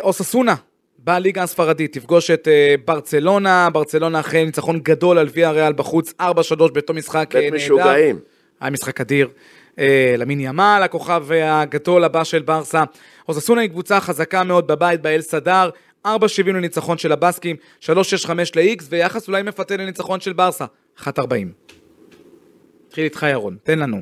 אוססונה, 0.02 0.54
בליגה 0.98 1.42
הספרדית, 1.42 1.92
תפגוש 1.92 2.30
את 2.30 2.48
ברצלונה, 2.84 3.68
ברצלונה 3.72 4.20
אחרי 4.20 4.44
ניצחון 4.44 4.80
גדול 4.82 5.18
על 5.18 5.28
ויה 5.34 5.50
ריאל 5.50 5.72
בחוץ, 5.72 6.12
4-3 6.20 6.24
באותו 6.72 6.94
משחק 6.94 7.16
אה, 7.34 7.40
בית 7.40 7.52
נהדר. 7.52 7.56
משוגעים. 7.56 8.18
היה 8.60 8.70
משחק 8.70 9.00
אדיר. 9.00 9.28
אה, 9.78 10.14
למין 10.18 10.40
ימל, 10.40 10.80
הכוכב 10.84 11.26
הגדול 11.32 12.04
הבא 12.04 12.24
של 12.24 12.42
ברסה. 12.42 12.84
אוססונה 13.28 13.60
היא 13.60 13.70
קבוצה 13.70 14.00
חזקה 14.00 14.44
מאוד 14.44 14.66
בבית, 14.66 15.02
באל 15.02 15.20
סדר. 15.20 15.70
4.70 16.06 16.10
לניצחון 16.46 16.98
של 16.98 17.12
הבסקים, 17.12 17.56
3.65 17.80 17.90
ל-X, 18.56 18.84
ויחס 18.88 19.28
אולי 19.28 19.42
מפתה 19.42 19.76
לניצחון 19.76 20.20
של 20.20 20.32
ברסה, 20.32 20.64
1.40. 20.98 21.08
התחיל 22.88 23.04
איתך 23.04 23.26
ירון, 23.30 23.56
תן 23.62 23.78
לנו. 23.78 24.00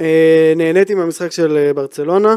אה, 0.00 0.52
נהניתי 0.56 0.94
מהמשחק 0.94 1.32
של 1.32 1.56
אה, 1.56 1.72
ברצלונה. 1.72 2.36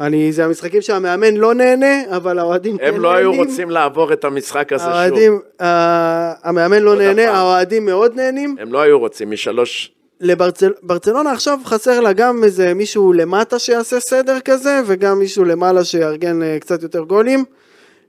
אני, 0.00 0.32
זה 0.32 0.44
המשחקים 0.44 0.82
שהמאמן 0.82 1.34
לא 1.34 1.54
נהנה, 1.54 2.16
אבל 2.16 2.38
האוהדים 2.38 2.78
כן 2.78 2.84
הם 2.84 3.00
לא 3.00 3.12
היו 3.12 3.30
נהנים. 3.30 3.48
רוצים 3.48 3.70
לעבור 3.70 4.12
את 4.12 4.24
המשחק 4.24 4.72
הזה 4.72 4.84
שוב. 4.84 4.92
האוהדים, 4.92 5.40
אה, 5.60 6.32
המאמן 6.42 6.82
לא 6.82 6.96
נהנה. 6.96 7.30
האוהדים 7.30 7.86
מאוד 7.86 8.14
נהנים. 8.14 8.56
הם 8.58 8.72
לא 8.72 8.80
היו 8.80 8.98
רוצים 8.98 9.30
משלוש... 9.30 9.94
לברצלונה 10.24 11.32
עכשיו 11.32 11.58
חסר 11.64 12.00
לה 12.00 12.12
גם 12.12 12.44
איזה 12.44 12.74
מישהו 12.74 13.12
למטה 13.12 13.58
שיעשה 13.58 14.00
סדר 14.00 14.40
כזה, 14.44 14.80
וגם 14.86 15.18
מישהו 15.18 15.44
למעלה 15.44 15.84
שיארגן 15.84 16.42
אה, 16.42 16.58
קצת 16.60 16.82
יותר 16.82 17.00
גולים. 17.00 17.44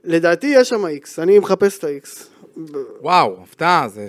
לדעתי 0.04 0.46
יש 0.46 0.68
שם 0.68 0.86
איקס, 0.86 1.18
אני 1.18 1.38
מחפש 1.38 1.78
את 1.78 1.84
האיקס. 1.84 2.28
וואו, 3.00 3.36
הפתעה, 3.42 3.88
זה 3.88 4.06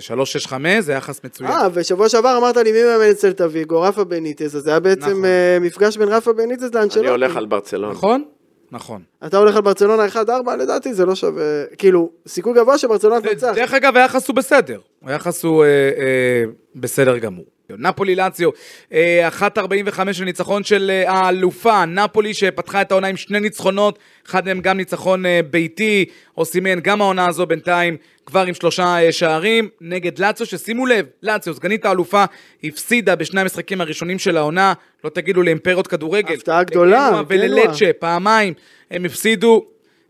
3.65, 0.48 0.52
זה 0.80 0.92
יחס 0.92 1.24
מצוין. 1.24 1.50
אה, 1.50 1.68
ושבוע 1.74 2.08
שעבר 2.08 2.36
אמרת 2.38 2.56
לי 2.56 2.72
מי 2.72 2.84
מאמן 2.84 3.10
אצל 3.10 3.32
תוויגו, 3.32 3.80
רפה 3.80 4.04
בניטז, 4.04 4.56
אז 4.56 4.62
זה 4.62 4.70
היה 4.70 4.80
בעצם 4.80 5.10
נכון. 5.10 5.24
אה, 5.24 5.58
מפגש 5.60 5.96
בין 5.96 6.08
רפה 6.08 6.32
בניטז 6.32 6.74
לאנשלוטי. 6.74 7.00
אני 7.00 7.08
הולך 7.08 7.36
על 7.36 7.46
ברצלונה. 7.46 7.92
נכון? 7.92 8.24
נכון. 8.72 9.02
אתה 9.26 9.36
הולך 9.36 9.56
על 9.56 9.62
ברצלונה 9.62 10.06
1-4, 10.06 10.18
לדעתי 10.58 10.94
זה 10.94 11.06
לא 11.06 11.14
שווה, 11.14 11.64
כאילו, 11.78 12.10
סיכוי 12.26 12.52
גבוה 12.52 12.78
שברצלונה 12.78 13.20
תנצח. 13.20 13.52
דרך 13.54 13.74
אגב, 13.74 13.96
היחס 13.96 14.28
הוא 14.28 14.36
בסדר. 14.36 14.80
היחס 15.04 15.44
הוא 15.44 15.64
אה, 15.64 15.68
אה, 15.68 16.44
בסדר 16.74 17.18
גמור. 17.18 17.44
נפולי 17.76 18.14
לאציו, 18.14 18.50
אה, 18.92 19.28
1.45 19.28 20.20
לניצחון 20.20 20.64
של 20.64 20.90
אה, 20.90 21.12
האלופה, 21.12 21.84
נפולי 21.84 22.34
שפתחה 22.34 22.82
את 22.82 22.90
העונה 22.90 23.06
עם 23.06 23.16
שני 23.16 23.40
ניצחונות, 23.40 23.98
אחד 24.26 24.46
מהם 24.46 24.60
גם 24.60 24.76
ניצחון 24.76 25.26
אה, 25.26 25.40
ביתי, 25.50 26.04
או 26.36 26.44
סימן 26.44 26.80
גם 26.80 27.00
העונה 27.00 27.26
הזו 27.26 27.46
בינתיים 27.46 27.96
כבר 28.26 28.44
עם 28.46 28.54
שלושה 28.54 28.84
אה, 28.84 29.12
שערים, 29.12 29.68
נגד 29.80 30.18
לאציו, 30.18 30.46
ששימו 30.46 30.86
לב, 30.86 31.06
לאציו, 31.22 31.54
סגנית 31.54 31.84
האלופה, 31.84 32.24
הפסידה 32.64 33.16
בשני 33.16 33.40
המשחקים 33.40 33.80
הראשונים 33.80 34.18
של 34.18 34.36
העונה, 34.36 34.72
לא 35.04 35.10
תגידו 35.10 35.42
לאימפריות 35.42 35.86
כדורגל. 35.86 36.34
הפתעה 36.34 36.64
גדולה. 36.64 37.22
וללצ'ה, 37.28 37.90
פעמיים, 37.98 38.54
הם 38.90 39.04
הפסידו. 39.04 39.64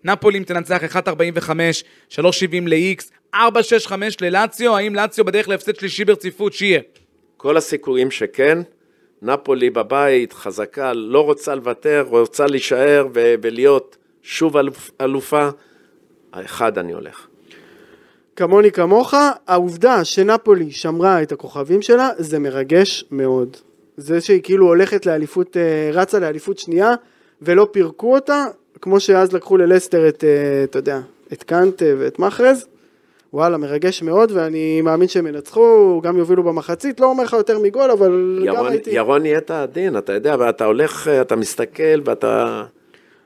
נפולי 0.05 0.45
תנצח 0.45 0.83
1.45, 0.97 1.01
3.70 2.11 2.21
ל-X, 2.67 3.05
4.65 3.35 3.93
ללאציו, 4.21 4.77
האם 4.77 4.95
לאציו 4.95 5.25
בדרך 5.25 5.49
להפסד 5.49 5.77
שלישי 5.77 6.05
ברציפות? 6.05 6.53
שיהיה. 6.53 6.81
כל 7.39 7.57
הסיכויים 7.57 8.11
שכן, 8.11 8.59
נפולי 9.23 9.71
בבית, 9.71 10.33
חזקה, 10.33 10.93
לא 10.93 11.25
רוצה 11.25 11.55
לוותר, 11.55 12.05
רוצה 12.09 12.47
להישאר 12.47 13.07
ו- 13.15 13.35
ולהיות 13.43 13.97
שוב 14.23 14.57
אלופ, 14.57 14.91
אלופה. 15.01 15.49
האחד 16.33 16.79
אני 16.79 16.93
הולך. 16.93 17.27
כמוני 18.37 18.73
כמוך, 18.73 19.15
העובדה 19.47 20.05
שנפולי 20.05 20.71
שמרה 20.71 21.23
את 21.23 21.33
הכוכבים 21.33 21.83
שלה, 21.83 22.11
זה 22.19 22.39
מרגש 22.39 23.05
מאוד. 23.11 23.57
זה 23.97 24.21
שהיא 24.21 24.43
כאילו 24.43 24.67
הולכת 24.67 25.07
לאליפות, 25.07 25.57
אה, 25.57 25.91
רצה 25.93 26.19
לאליפות 26.19 26.59
שנייה, 26.59 26.95
ולא 27.43 27.69
פירקו 27.71 28.15
אותה, 28.15 28.45
כמו 28.81 29.01
שאז 29.01 29.33
לקחו 29.33 29.57
ללסטר 29.57 30.09
את, 30.09 30.25
אה, 30.25 30.65
אתה 30.65 30.79
יודע, 30.79 31.01
את 31.33 31.43
קאנט 31.43 31.83
אה, 31.83 31.95
ואת 31.99 32.19
מחרז. 32.19 32.67
וואלה, 33.33 33.57
מרגש 33.57 34.03
מאוד, 34.03 34.33
ואני 34.35 34.81
מאמין 34.81 35.09
שהם 35.09 35.27
ינצחו, 35.27 36.01
גם 36.05 36.17
יובילו 36.19 36.43
במחצית, 36.43 37.01
לא 37.01 37.07
אומר 37.07 37.25
לך 37.25 37.33
יותר 37.33 37.59
מגול, 37.59 37.91
אבל 37.91 38.39
גם 38.47 38.55
ירון, 38.55 38.71
הייתי... 38.71 38.91
ירון 38.91 39.23
נהיית 39.23 39.51
עדין, 39.51 39.99
אתה 39.99 40.13
יודע, 40.13 40.37
ואתה 40.39 40.65
הולך, 40.65 41.09
אתה 41.09 41.37
מסתכל 41.37 42.01
ואתה... 42.05 42.63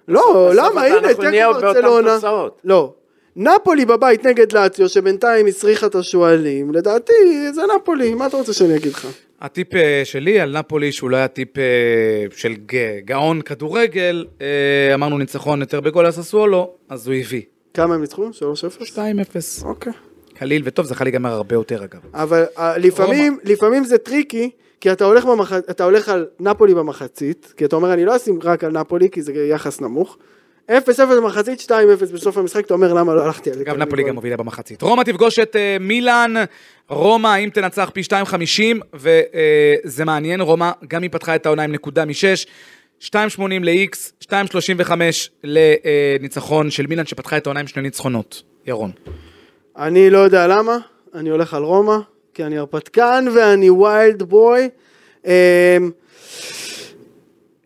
לא, 0.08 0.50
למה? 0.54 0.84
הנה, 0.84 1.08
תיקו 1.08 1.20
באותן 1.60 1.82
ברצלונה. 1.82 2.18
לא. 2.64 2.92
נפולי 3.36 3.84
בבית 3.84 4.26
נגד 4.26 4.52
לאציו, 4.52 4.88
שבינתיים 4.88 5.46
הסריחה 5.46 5.86
את 5.86 5.94
השועלים, 5.94 6.72
לדעתי 6.72 7.12
זה 7.52 7.62
נפולי, 7.76 8.14
מה 8.14 8.26
אתה 8.26 8.36
רוצה 8.36 8.52
שאני 8.52 8.76
אגיד 8.76 8.92
לך? 8.92 9.06
הטיפ 9.40 9.74
אה, 9.74 10.02
שלי 10.04 10.40
על 10.40 10.58
נפולי, 10.58 10.92
שהוא 10.92 11.10
לא 11.10 11.16
היה 11.16 11.28
טיפ 11.28 11.58
אה, 11.58 11.64
של 12.36 12.54
ג- 12.66 12.98
גאון 13.04 13.40
כדורגל, 13.40 14.26
אה, 14.40 14.94
אמרנו 14.94 15.18
ניצחון 15.18 15.60
יותר 15.60 15.80
בגול 15.80 16.06
הססואולו, 16.06 16.70
אז 16.88 17.06
הוא 17.06 17.14
הביא. 17.14 17.42
כמה 17.74 17.94
הם 17.94 18.00
ניצחו? 18.00 18.30
3-0? 18.80 18.82
2-0. 18.82 19.64
אוקיי. 19.64 19.92
קליל 20.34 20.62
וטוב, 20.64 20.86
זה 20.86 20.94
יכול 20.94 21.04
להיגמר 21.04 21.32
הרבה 21.32 21.54
יותר 21.54 21.84
אגב. 21.84 22.00
אבל 22.14 22.44
אה, 22.58 22.78
לפעמים, 22.78 23.38
לפעמים 23.44 23.84
זה 23.84 23.98
טריקי, 23.98 24.50
כי 24.80 24.92
אתה 24.92 25.04
הולך, 25.04 25.24
במח... 25.24 25.52
אתה 25.52 25.84
הולך 25.84 26.08
על 26.08 26.26
נפולי 26.40 26.74
במחצית, 26.74 27.54
כי 27.56 27.64
אתה 27.64 27.76
אומר 27.76 27.92
אני 27.92 28.04
לא 28.04 28.16
אשים 28.16 28.38
רק 28.42 28.64
על 28.64 28.72
נפולי, 28.72 29.10
כי 29.10 29.22
זה 29.22 29.32
יחס 29.32 29.80
נמוך. 29.80 30.16
0-0 30.70 30.72
במחצית, 31.16 31.60
2-0 31.60 31.72
בסוף 32.14 32.38
המשחק, 32.38 32.66
אתה 32.66 32.74
אומר 32.74 32.92
למה 32.94 33.14
לא 33.14 33.24
הלכתי 33.24 33.50
על 33.50 33.56
זה. 33.56 33.62
אגב, 33.62 33.76
נפולי 33.76 34.02
גם 34.02 34.14
מובילה 34.14 34.36
במחצית. 34.36 34.82
רומא 34.82 35.02
תפגוש 35.02 35.38
את 35.38 35.56
אה, 35.56 35.76
מילאן, 35.80 36.34
רומא 36.88 37.38
אם 37.38 37.50
תנצח 37.54 37.90
פי 37.94 38.00
2.50, 38.00 38.60
וזה 38.94 40.04
מעניין, 40.04 40.40
רומא 40.40 40.70
גם 40.88 41.02
היא 41.02 41.10
פתחה 41.10 41.34
את 41.34 41.46
העונה 41.46 41.62
עם 41.62 41.72
נקודה 41.72 42.04
מ-6, 42.04 42.48
2.80 43.02 43.08
ל-X, 43.62 44.24
2.35 44.24 44.92
לניצחון 45.44 46.70
של 46.70 46.86
מילאן 46.86 47.06
שפתחה 47.06 47.36
את 47.36 47.46
העונה 47.46 47.60
עם 47.60 47.66
שני 47.66 47.82
ניצחונות. 47.82 48.42
ירון. 48.66 48.90
אני 49.76 50.10
לא 50.10 50.18
יודע 50.18 50.46
למה, 50.46 50.76
אני 51.14 51.30
הולך 51.30 51.54
על 51.54 51.62
רומא, 51.62 51.96
כי 52.34 52.44
אני 52.44 52.58
הרפתקן 52.58 53.24
ואני 53.34 53.70
ויילד 53.70 54.22
בוי. 54.22 54.68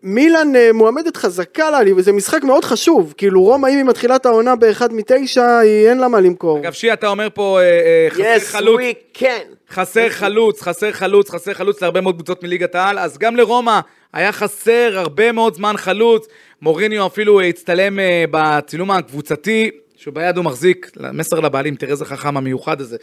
מילאן 0.03 0.55
אה, 0.55 0.73
מועמדת 0.73 1.17
חזקה 1.17 1.69
לה, 1.71 1.77
וזה 1.97 2.11
משחק 2.11 2.43
מאוד 2.43 2.65
חשוב, 2.65 3.13
כאילו 3.17 3.41
רומא 3.43 3.67
אם 3.67 3.77
היא 3.77 3.83
מתחילה 3.83 4.15
את 4.15 4.25
העונה 4.25 4.55
באחד 4.55 4.93
מתשע, 4.93 5.57
היא 5.57 5.87
אין 5.89 5.97
לה 5.97 6.07
מה 6.07 6.21
למכור. 6.21 6.59
אגב, 6.59 6.71
שי, 6.73 6.93
אתה 6.93 7.07
אומר 7.07 7.27
פה, 7.33 7.59
אה, 7.59 7.63
אה, 7.65 8.07
חסר 8.09 8.23
Yes, 8.35 8.57
חלוץ. 8.57 8.81
we 8.81 9.17
can. 9.17 9.73
חסר 9.73 10.09
חלוץ, 10.09 10.61
חסר 10.61 10.91
חלוץ, 10.91 11.29
חסר 11.29 11.53
חלוץ 11.53 11.81
להרבה 11.81 12.01
מאוד 12.01 12.15
קבוצות 12.15 12.43
מליגת 12.43 12.75
העל, 12.75 12.99
אז 12.99 13.17
גם 13.17 13.35
לרומא 13.35 13.79
היה 14.13 14.31
חסר 14.31 14.93
הרבה 14.95 15.31
מאוד 15.31 15.53
זמן 15.55 15.77
חלוץ. 15.77 16.27
מוריניו 16.61 17.07
אפילו 17.07 17.41
הצטלם 17.41 17.99
אה, 17.99 18.25
בצילום 18.31 18.91
הקבוצתי, 18.91 19.69
שביד 19.95 20.37
הוא 20.37 20.45
מחזיק, 20.45 20.91
מסר 21.13 21.39
לבעלים, 21.39 21.75
תראה 21.75 21.91
איזה 21.91 22.05
חכם 22.05 22.37
המיוחד 22.37 22.81
הזה. 22.81 22.97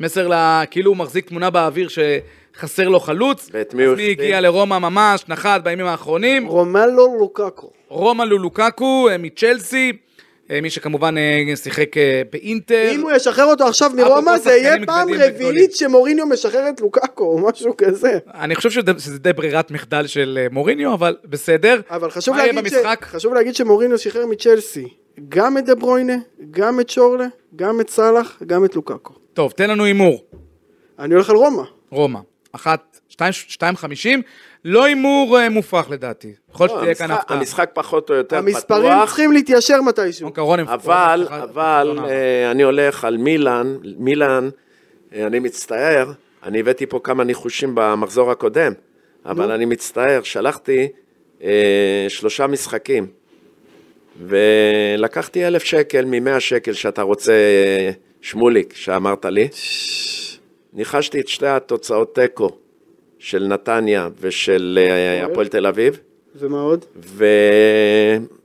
מסר 0.00 0.28
ל... 0.28 0.34
כאילו 0.70 0.90
הוא 0.90 0.96
מחזיק 0.96 1.28
תמונה 1.28 1.50
באוויר 1.50 1.88
שחסר 2.56 2.88
לו 2.88 3.00
חלוץ. 3.00 3.48
ואת 3.52 3.74
מי 3.74 3.84
הוא 3.84 3.92
אז 3.92 3.98
מי 3.98 4.10
החתים? 4.10 4.24
הגיע 4.24 4.40
לרומא 4.40 4.78
ממש, 4.78 5.24
נחת 5.28 5.62
בימים 5.64 5.86
האחרונים. 5.86 6.46
רומלו 6.46 7.16
לוקאקו. 7.18 7.70
רומא 7.88 8.22
לולוקקו 8.22 9.08
אה, 9.10 9.18
מצ'לסי, 9.18 9.92
אה, 10.50 10.60
מי 10.60 10.70
שכמובן 10.70 11.14
אה, 11.18 11.56
שיחק 11.56 11.96
באינטר. 12.32 12.90
אם 12.94 13.00
הוא 13.00 13.12
ישחרר 13.12 13.44
אותו 13.44 13.66
עכשיו 13.66 13.90
מרומא, 13.96 14.38
זה 14.38 14.50
יהיה 14.50 14.76
פעם. 14.86 15.08
רביעית 15.18 15.76
שמוריניו 15.76 16.26
משחרר 16.26 16.68
את 16.68 16.80
לוקאקו, 16.80 17.24
או 17.24 17.38
משהו 17.48 17.76
כזה. 17.76 18.18
אני 18.34 18.54
חושב 18.54 18.70
שזה, 18.70 19.18
די 19.18 19.32
ברירת 19.32 19.70
מחדל 19.70 20.06
של 20.06 20.46
מוריניו, 20.50 20.94
אבל 20.94 21.16
בסדר. 21.24 21.80
אבל 21.90 22.10
חשוב 22.10 22.36
להגיד, 22.36 22.68
ש... 22.68 22.74
חשוב 23.02 23.34
להגיד 23.34 23.54
שמוריניו 23.54 23.98
שחרר 23.98 24.26
מצ'לסי 24.26 24.88
גם 25.28 25.58
את 25.58 25.64
דה 25.64 25.74
ברוינה, 25.74 26.16
גם 26.50 26.80
את 26.80 26.90
שורלה, 26.90 27.26
גם 27.56 27.80
את 27.80 27.90
סאלח, 27.90 28.42
גם 28.46 28.64
את 28.64 28.76
לוקאקו. 28.76 29.14
טוב, 29.34 29.52
תן 29.52 29.70
לנו 29.70 29.84
הימור. 29.84 30.24
אני 30.98 31.14
הולך 31.14 31.30
על 31.30 31.36
רומא. 31.36 31.62
רומא. 31.90 32.18
אחת, 32.52 33.00
שתיים, 33.08 33.32
שתיים 33.32 33.76
חמישים. 33.76 34.22
לא 34.64 34.84
הימור 34.84 35.38
אה, 35.38 35.48
מופרך 35.48 35.90
לדעתי. 35.90 36.32
יכול 36.50 36.66
להיות 36.66 36.76
לא, 36.76 36.80
שתהיה 36.80 36.94
כאן 36.94 37.10
הפתעה. 37.10 37.36
המשחק 37.36 37.70
פחות 37.74 38.10
או 38.10 38.14
יותר 38.14 38.36
המספרים 38.36 38.82
פתוח. 38.82 39.04
צריכים 39.04 39.32
להתיישר 39.32 39.82
מתישהו. 39.82 40.28
אוקיי, 40.28 40.44
אבל, 40.68 41.28
אבל, 41.30 41.98
אה, 42.08 42.50
אני 42.50 42.62
הולך 42.62 43.04
על 43.04 43.16
מילאן, 43.16 43.76
מילאן, 43.98 44.48
אה, 45.14 45.26
אני 45.26 45.38
מצטער, 45.38 46.12
אני 46.42 46.60
הבאתי 46.60 46.86
פה 46.86 47.00
כמה 47.04 47.24
ניחושים 47.24 47.72
במחזור 47.74 48.30
הקודם, 48.30 48.72
אבל 49.26 49.50
אני 49.50 49.64
מצטער, 49.64 50.20
שלחתי 50.22 50.88
שלושה 52.08 52.46
משחקים, 52.46 53.06
ולקחתי 54.26 55.46
אלף 55.46 55.64
שקל 55.64 56.04
ממאה 56.04 56.40
שקל 56.40 56.72
שאתה 56.72 57.02
רוצה, 57.02 57.32
שמוליק, 58.20 58.72
שאמרת 58.76 59.24
לי. 59.24 59.48
ניחשתי 60.72 61.20
את 61.20 61.28
שתי 61.28 61.46
התוצאות 61.46 62.14
תיקו 62.14 62.50
של 63.18 63.46
נתניה 63.46 64.08
ושל 64.20 64.78
אה, 64.82 65.26
הפועל 65.26 65.48
תל 65.48 65.66
אביב, 65.66 66.00
ומה 66.36 66.60
עוד? 66.60 66.84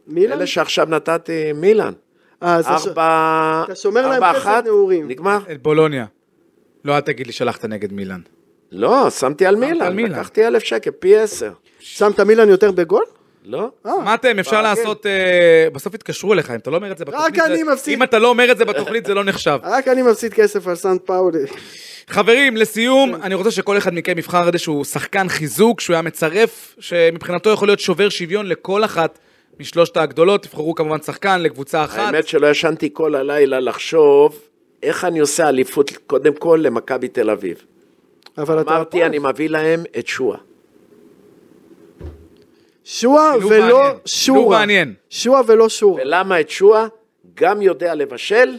מילאן? 0.08 0.32
ואלה 0.32 0.48
שעכשיו 0.48 0.88
נתתי, 0.90 1.54
מילאן. 1.54 1.94
אה, 2.44 2.56
אז 2.56 2.68
ארבע... 2.68 3.64
אתה 3.66 3.76
שומר 3.76 4.08
להם 4.08 4.34
חסד 4.34 4.62
נעורים. 4.66 5.08
נגמר? 5.08 5.40
את 5.52 5.62
בולוניה. 5.62 6.06
לא, 6.86 6.96
אל 6.96 7.02
תגיד 7.02 7.28
לי 7.28 7.34
שלחת 7.34 7.66
נגד 7.66 7.94
מילאן. 7.94 8.20
לא, 8.72 9.10
שמתי 9.10 9.46
על 9.46 9.56
מילאן, 9.56 9.82
על 9.82 9.94
מילאן. 9.94 10.12
לקחתי 10.12 10.48
אלף 10.48 10.64
שקל, 10.64 10.92
פי 10.92 11.18
עשר. 11.18 11.52
שמת 11.80 12.20
מילאן 12.20 12.50
יותר 12.50 12.72
בגול? 12.72 13.04
לא? 13.48 13.70
אה, 13.86 13.92
מה 14.04 14.14
אתם, 14.14 14.40
אפשר 14.40 14.52
ברגיל. 14.52 14.70
לעשות... 14.70 15.06
אה, 15.06 15.68
בסוף 15.74 15.94
יתקשרו 15.94 16.34
אליך, 16.34 16.52
אם 16.52 16.56
אתה 16.56 16.70
לא 16.70 16.76
אומר 16.76 16.92
את 16.92 16.98
זה 16.98 17.06
בתוכנית... 17.06 17.40
אני 17.40 17.58
זה- 17.58 17.72
מפסיד. 17.74 17.94
אם 17.94 18.04
אתה 18.04 18.20
לא 18.20 18.28
אומר 18.28 18.52
את 18.52 18.58
זה 18.58 18.66
בתוכנית, 18.66 19.06
זה 19.06 19.14
לא 19.14 19.24
נחשב. 19.24 19.60
רק 19.76 19.88
אני 19.88 20.02
מפסיד 20.02 20.34
כסף 20.34 20.68
על 20.68 20.76
סנט 20.76 21.02
פאולי. 21.06 21.40
חברים, 22.08 22.58
לסיום, 22.58 23.16
אני 23.16 23.36
רוצה 23.36 23.52
שכל 23.52 23.78
אחד 23.78 23.94
מכם 23.94 24.18
יבחר 24.18 24.48
איזשהו 24.48 24.86
שחקן 24.86 25.30
חיזוק 25.30 25.82
שהוא 25.82 25.94
היה 25.94 26.02
מצרף, 26.02 26.76
שמבחינתו 26.80 27.50
יכול 27.50 27.68
להיות 27.68 27.80
שובר 27.80 28.10
שוויון 28.10 28.46
לכל 28.46 28.86
אחת 28.86 29.20
משלושת 29.60 29.98
הגדולות. 29.98 30.44
תבחרו 30.44 30.76
כמובן 30.76 31.02
שחקן 31.02 31.42
לקבוצה 31.42 31.84
אחת. 31.84 31.98
האמת 32.00 32.28
שלא 32.28 32.48
ישנתי 32.48 32.90
כל 32.94 33.16
הלילה 33.16 33.60
לחשוב 33.60 34.40
איך 34.84 35.06
אני 35.06 35.20
עושה 35.20 35.50
אליפות 35.50 35.92
קודם 36.08 36.34
כל 36.34 36.60
למכבי 36.64 37.08
תל 37.08 37.30
אביב. 37.30 37.58
אבל 38.38 38.62
אתה... 38.62 38.76
אמרתי, 38.76 39.06
אני 39.06 39.20
מביא 39.20 39.50
להם 39.50 39.84
את 40.00 40.08
שועה. 40.08 40.38
שועה 42.86 43.34
שילוב 43.34 43.52
ולא 43.52 43.78
מעניין. 43.78 43.96
שילוב 44.06 44.44
שורה. 44.44 44.60
מעניין. 44.60 44.94
שועה 45.10 45.42
ולא 45.48 45.70
שורה. 45.70 46.02
ולמה 46.02 46.40
את 46.40 46.50
שועה? 46.50 46.88
גם 47.34 47.62
יודע 47.62 47.96
לבשל, 47.96 48.58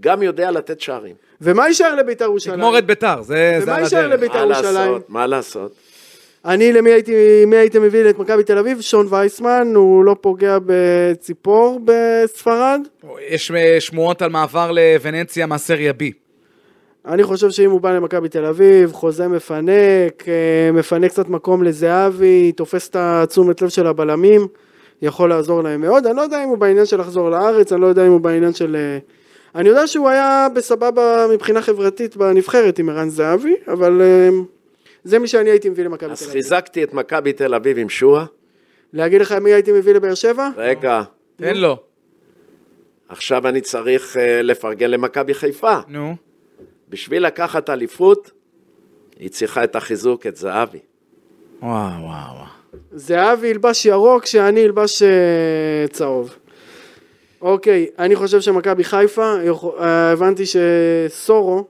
גם 0.00 0.22
יודע 0.22 0.50
לתת 0.50 0.80
שערים. 0.80 1.14
ומה 1.40 1.68
יישאר 1.68 1.94
לבית"ר 1.94 2.24
ירושלים? 2.24 2.56
תגמור 2.56 2.78
את 2.78 2.86
ביתר, 2.86 3.22
זה 3.22 3.56
זה 3.58 3.64
ומה 3.64 3.76
על 3.76 3.82
יישאר 3.82 3.98
הדרך. 3.98 4.12
לבית"ר 4.12 4.46
מה 4.46 4.54
ירושלים? 4.54 5.00
מה 5.08 5.26
לעשות? 5.26 5.72
אני, 6.44 6.72
למי 6.72 6.90
הייתי, 6.90 7.44
מי 7.46 7.56
הייתם 7.56 7.82
מביא 7.82 8.10
את 8.10 8.18
מכבי 8.18 8.44
תל 8.44 8.58
אביב? 8.58 8.80
שון 8.80 9.06
וייסמן, 9.10 9.72
הוא 9.74 10.04
לא 10.04 10.16
פוגע 10.20 10.58
בציפור 10.66 11.80
בספרד. 11.84 12.80
יש 13.28 13.50
אה, 13.50 13.76
שמועות 13.80 14.22
על 14.22 14.30
מעבר 14.30 14.70
לוונציה 14.72 15.46
מהסריה 15.46 15.92
B. 15.92 16.25
אני 17.06 17.24
חושב 17.24 17.50
שאם 17.50 17.70
הוא 17.70 17.80
בא 17.80 17.92
למכבי 17.92 18.28
תל 18.28 18.44
אביב, 18.44 18.92
חוזה 18.92 19.28
מפנק, 19.28 20.28
אה, 20.28 20.72
מפנה 20.72 21.08
קצת 21.08 21.28
מקום 21.28 21.62
לזהבי, 21.62 22.52
תופס 22.52 22.88
את 22.88 22.96
התשומת 22.98 23.62
לב 23.62 23.68
של 23.68 23.86
הבלמים, 23.86 24.46
יכול 25.02 25.28
לעזור 25.28 25.62
להם 25.62 25.80
מאוד. 25.80 26.06
אני 26.06 26.16
לא 26.16 26.22
יודע 26.22 26.44
אם 26.44 26.48
הוא 26.48 26.58
בעניין 26.58 26.86
של 26.86 27.00
לחזור 27.00 27.30
לארץ, 27.30 27.72
אני 27.72 27.80
לא 27.80 27.86
יודע 27.86 28.06
אם 28.06 28.12
הוא 28.12 28.20
בעניין 28.20 28.52
של... 28.52 28.76
אה, 28.76 28.98
אני 29.54 29.68
יודע 29.68 29.86
שהוא 29.86 30.08
היה 30.08 30.46
בסבבה 30.54 31.26
מבחינה 31.32 31.62
חברתית 31.62 32.16
בנבחרת 32.16 32.78
עם 32.78 32.88
ערן 32.88 33.08
זהבי, 33.08 33.54
אבל 33.68 34.02
אה, 34.02 34.28
זה 35.04 35.18
מי 35.18 35.28
שאני 35.28 35.50
הייתי 35.50 35.68
מביא 35.68 35.84
למכבי 35.84 36.10
אז 36.10 36.18
תל 36.18 36.24
אביב. 36.24 36.32
חיזקתי 36.32 36.84
את 36.84 36.94
מכבי 36.94 37.32
תל 37.32 37.54
אביב 37.54 37.78
עם 37.78 37.88
שועה. 37.88 38.24
להגיד 38.92 39.20
לך 39.20 39.32
מי 39.32 39.52
הייתי 39.52 39.72
מביא 39.72 39.94
לבאר 39.94 40.14
שבע? 40.14 40.48
רגע, 40.56 41.02
תן 41.36 41.56
לו. 41.56 41.76
עכשיו 43.08 43.48
אני 43.48 43.60
צריך 43.60 44.16
לפרגן 44.42 44.90
למכבי 44.90 45.34
חיפה. 45.34 45.78
נו. 45.88 46.25
בשביל 46.88 47.26
לקחת 47.26 47.70
אליפות, 47.70 48.30
היא 49.18 49.30
צריכה 49.30 49.64
את 49.64 49.76
החיזוק, 49.76 50.26
את 50.26 50.36
זהבי. 50.36 50.78
וואו, 51.62 51.72
וואו, 51.72 52.02
וואו. 52.02 52.46
זהבי 52.92 53.46
ילבש 53.46 53.86
ירוק, 53.86 54.26
שאני 54.26 54.64
אלבש 54.64 55.02
אה, 55.02 55.88
צהוב. 55.90 56.36
אוקיי, 57.40 57.86
אני 57.98 58.16
חושב 58.16 58.40
שמכבי 58.40 58.84
חיפה, 58.84 59.34
אה, 59.80 60.12
הבנתי 60.12 60.42
שסורו, 60.46 61.64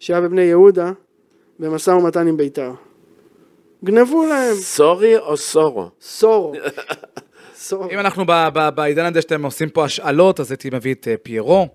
שהיה 0.00 0.20
בבני 0.20 0.42
יהודה, 0.42 0.92
במשא 1.58 1.90
ומתן 1.90 2.26
עם 2.28 2.36
בית"ר. 2.36 2.72
גנבו 3.84 4.26
להם. 4.26 4.54
סורי 4.54 5.18
או 5.18 5.36
סורו? 5.36 5.88
סורו. 6.00 6.52
סורו. 7.54 7.90
אם 7.90 7.98
אנחנו 7.98 8.24
ב- 8.26 8.48
ב- 8.54 8.68
בעידן 8.74 9.04
הזה 9.04 9.20
שאתם 9.20 9.44
עושים 9.44 9.68
פה 9.68 9.84
השאלות, 9.84 10.40
אז 10.40 10.50
הייתי 10.50 10.70
מביא 10.72 10.94
את 10.94 11.08
אה, 11.08 11.14
פיירו 11.22 11.68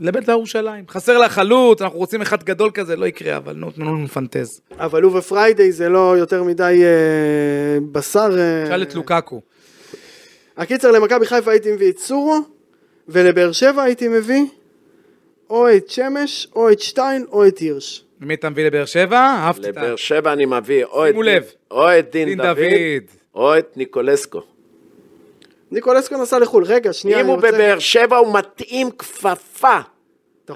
לבית 0.00 0.28
ירושלים. 0.28 0.84
חסר 0.88 1.18
לה 1.18 1.28
חלוץ, 1.28 1.82
אנחנו 1.82 1.98
רוצים 1.98 2.22
אחד 2.22 2.42
גדול 2.42 2.70
כזה, 2.74 2.96
לא 2.96 3.06
יקרה, 3.06 3.36
אבל 3.36 3.52
נו, 3.56 3.70
תנו 3.70 3.84
לנו 3.84 4.04
לפנטז. 4.04 4.60
אבל 4.78 5.02
הוא 5.02 5.18
ופריידי 5.18 5.72
זה 5.72 5.88
לא 5.88 6.14
יותר 6.18 6.42
מדי 6.42 6.82
אה, 6.84 7.78
בשר. 7.92 8.38
אה, 8.38 8.66
שאל 8.66 8.82
את 8.82 8.94
לוקקו. 8.94 9.40
הקיצר, 10.56 10.90
למכבי 10.90 11.26
חיפה 11.26 11.50
הייתי 11.50 11.72
מביא 11.72 11.90
את 11.90 11.98
סורו, 11.98 12.38
ולבאר 13.08 13.52
שבע 13.52 13.82
הייתי 13.82 14.08
מביא 14.08 14.44
או 15.50 15.70
את 15.76 15.90
שמש, 15.90 16.48
או 16.56 16.70
את 16.70 16.80
שטיין, 16.80 17.24
או 17.32 17.46
את 17.46 17.58
הירש. 17.58 18.04
ומי 18.20 18.34
אתה 18.34 18.50
מביא 18.50 18.66
לבאר 18.66 18.84
שבע? 18.84 19.18
אהבתי 19.18 19.68
את 19.68 19.76
ה... 19.76 19.80
לבאר 19.80 19.96
שבע 19.96 20.32
אני 20.32 20.46
מביא 20.46 20.84
או 20.84 21.06
את 21.06 21.10
שימו 21.10 21.22
לב. 21.22 21.44
או 21.70 21.98
את 21.98 22.10
דין 22.12 22.28
דין 22.28 22.38
דוד, 22.38 22.46
דוד. 22.56 23.16
או 23.34 23.58
את 23.58 23.76
ניקולסקו. 23.76 24.42
ניקולסקו 25.70 26.16
נסע 26.16 26.38
לחו"ל, 26.38 26.64
רגע, 26.64 26.92
שנייה, 26.92 27.16
אם 27.16 27.20
אני 27.20 27.28
הוא 27.28 27.36
רוצה... 27.36 27.52
בבאר 27.52 27.78
שבע 27.78 28.16
הוא 28.16 28.34
מתאים 28.34 28.90
כפפה. 28.90 29.78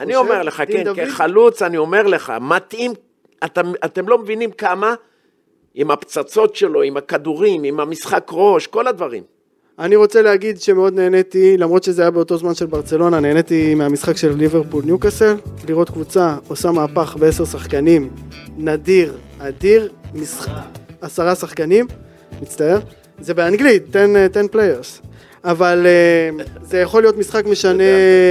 אני? 0.01 0.17
אומר 0.17 0.43
לך, 0.43 0.63
כן, 0.69 0.85
דוד? 0.85 0.97
כחלוץ, 0.97 1.63
אני 1.63 1.77
אומר 1.77 2.03
לך, 2.03 2.33
מתאים, 2.41 2.93
אתם, 3.45 3.73
אתם 3.85 4.09
לא 4.09 4.19
מבינים 4.19 4.51
כמה, 4.51 4.95
עם 5.75 5.91
הפצצות 5.91 6.57
שלו, 6.57 6.83
עם 6.83 6.97
הכדורים, 6.97 7.63
עם 7.65 7.81
המשחק 7.81 8.31
ראש, 8.33 8.67
כל 8.67 8.87
הדברים. 8.87 9.23
אני 9.79 9.97
רוצה 9.97 10.23
להגיד 10.23 10.61
שמאוד 10.61 10.95
נהניתי, 10.95 11.57
למרות 11.57 11.85
שזה 11.85 12.03
היה 12.03 12.11
באותו 12.11 12.37
זמן 12.37 12.55
של 12.55 12.67
ברצלונה, 12.67 13.21
נהניתי 13.21 13.75
מהמשחק 13.75 14.17
של 14.17 14.33
ליברפול 14.37 14.85
ניוקאסל, 14.85 15.37
לראות 15.69 15.91
קבוצה 15.91 16.37
עושה 16.49 16.71
מהפך 16.71 17.17
בעשר 17.19 17.45
שחקנים, 17.45 18.11
נדיר, 18.57 19.17
אדיר, 19.39 19.93
משחק, 20.15 20.51
עשרה 21.01 21.35
שחקנים, 21.35 21.87
מצטער, 22.43 22.79
זה 23.21 23.35
באנגלית, 23.35 23.97
10 23.97 24.07
10 24.31 24.41
players, 24.53 25.07
אבל 25.45 25.87
אה, 25.87 26.45
זה 26.63 26.79
יכול 26.79 27.03
להיות 27.03 27.19
משחק 27.19 27.47
משנה 27.47 27.85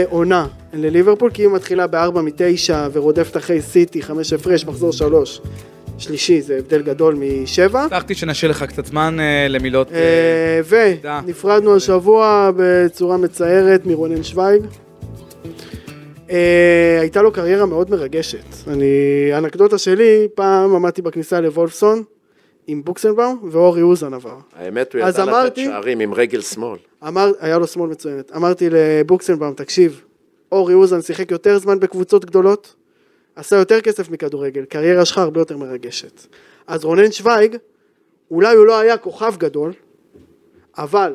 עונה 0.09 0.47
לליברפול, 0.73 1.31
כי 1.33 1.41
היא 1.41 1.49
מתחילה 1.49 1.87
בארבע 1.87 2.21
מתשע 2.21 2.87
ורודפת 2.93 3.37
אחרי 3.37 3.61
סיטי, 3.61 4.01
חמש 4.01 4.33
הפרש, 4.33 4.65
מחזור 4.65 4.91
שלוש, 4.91 5.41
שלישי, 5.97 6.41
זה 6.41 6.57
הבדל 6.57 6.81
גדול 6.81 7.15
משבע. 7.15 7.81
הבטחתי 7.81 8.15
שנשאיר 8.15 8.51
לך 8.51 8.63
קצת 8.63 8.85
זמן 8.85 9.17
אה, 9.19 9.47
למילות... 9.47 9.91
אה, 9.91 9.99
אה. 11.05 11.21
ונפרדנו 11.23 11.75
השבוע 11.75 12.51
בצורה 12.55 13.17
מצערת 13.17 13.85
מרונן 13.85 14.23
שוויג. 14.23 14.63
אה, 16.31 16.97
הייתה 17.01 17.21
לו 17.21 17.31
קריירה 17.31 17.65
מאוד 17.65 17.91
מרגשת. 17.91 18.67
אני, 18.67 18.85
אנקדוטה 19.37 19.77
שלי, 19.77 20.27
פעם 20.35 20.75
עמדתי 20.75 21.01
בכניסה 21.01 21.41
לוולפסון 21.41 22.03
עם 22.67 22.83
בוקסנבאום 22.83 23.49
ואורי 23.51 23.81
אוזן 23.81 24.13
עבר. 24.13 24.37
האמת, 24.55 24.93
הוא 24.93 25.01
ידע 25.01 25.25
לתת 25.25 25.55
שערים 25.55 25.99
עם 25.99 26.13
רגל 26.13 26.41
שמאל. 26.41 26.79
אמר, 27.07 27.31
היה 27.39 27.57
לו 27.57 27.67
שמאל 27.67 27.89
מצוינת. 27.89 28.31
אמרתי 28.35 28.67
לבוקסנבאום, 28.71 29.53
תקשיב, 29.53 30.01
אורי 30.51 30.73
אוזן 30.73 31.01
שיחק 31.01 31.31
יותר 31.31 31.57
זמן 31.57 31.79
בקבוצות 31.79 32.25
גדולות, 32.25 32.75
עשה 33.35 33.55
יותר 33.55 33.81
כסף 33.81 34.09
מכדורגל, 34.09 34.65
קריירה 34.65 35.05
שלך 35.05 35.17
הרבה 35.17 35.41
יותר 35.41 35.57
מרגשת. 35.57 36.21
אז 36.67 36.85
רונן 36.85 37.11
שוויג, 37.11 37.57
אולי 38.31 38.55
הוא 38.55 38.65
לא 38.65 38.79
היה 38.79 38.97
כוכב 38.97 39.33
גדול, 39.37 39.73
אבל 40.77 41.13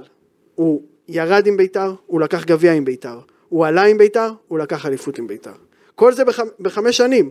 הוא 0.54 0.82
ירד 1.08 1.46
עם 1.46 1.56
בית"ר, 1.56 1.94
הוא 2.06 2.20
לקח 2.20 2.44
גביע 2.44 2.72
עם 2.72 2.84
בית"ר. 2.84 3.18
הוא 3.48 3.66
עלה 3.66 3.84
עם 3.84 3.98
בית"ר, 3.98 4.32
הוא 4.48 4.58
לקח 4.58 4.86
אליפות 4.86 5.18
עם 5.18 5.26
בית"ר. 5.26 5.52
כל 5.94 6.12
זה 6.12 6.24
בח... 6.24 6.40
בחמש 6.60 6.96
שנים. 6.96 7.30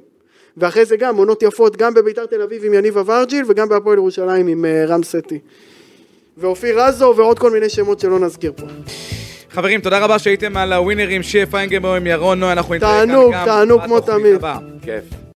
ואחרי 0.58 0.86
זה 0.86 0.98
גם 0.98 1.17
עונות 1.17 1.43
יפות, 1.43 1.78
גם 1.78 1.93
בבית"ר 1.93 2.26
תל 2.26 2.41
אביב 2.41 2.65
עם 2.65 2.74
יניב 2.74 2.98
אברג'יל, 2.98 3.46
וגם 3.48 3.70
בהפועל 3.70 3.98
ירושלים 3.98 4.48
עם 4.48 4.65
uh, 4.65 4.89
רם 4.89 5.04
סטי. 5.04 5.39
ואופיר 6.38 6.82
רזו 6.82 7.13
ועוד 7.17 7.39
כל 7.39 7.52
מיני 7.52 7.70
שמות 7.70 8.00
שלא 8.00 8.20
נזכיר 8.20 8.52
פה. 8.56 8.65
חברים, 9.52 9.82
תודה 9.82 10.00
רבה 10.00 10.20
שהייתם 10.20 10.58
על 10.58 10.74
הווינרים, 10.74 11.24
שיה 11.24 11.46
פיינגנבוים, 11.46 12.08
ירון 12.08 12.39
נוי, 12.39 12.52
אנחנו 12.52 12.76
נתראה 12.76 12.91
כאן 12.91 13.08
תענוג, 13.08 13.34
גם 13.34 13.46
תענוג 13.46 13.82
כמו 13.86 13.96
בתוכנית 13.96 14.39
תמיד. 14.41 14.82
כיף. 14.82 15.26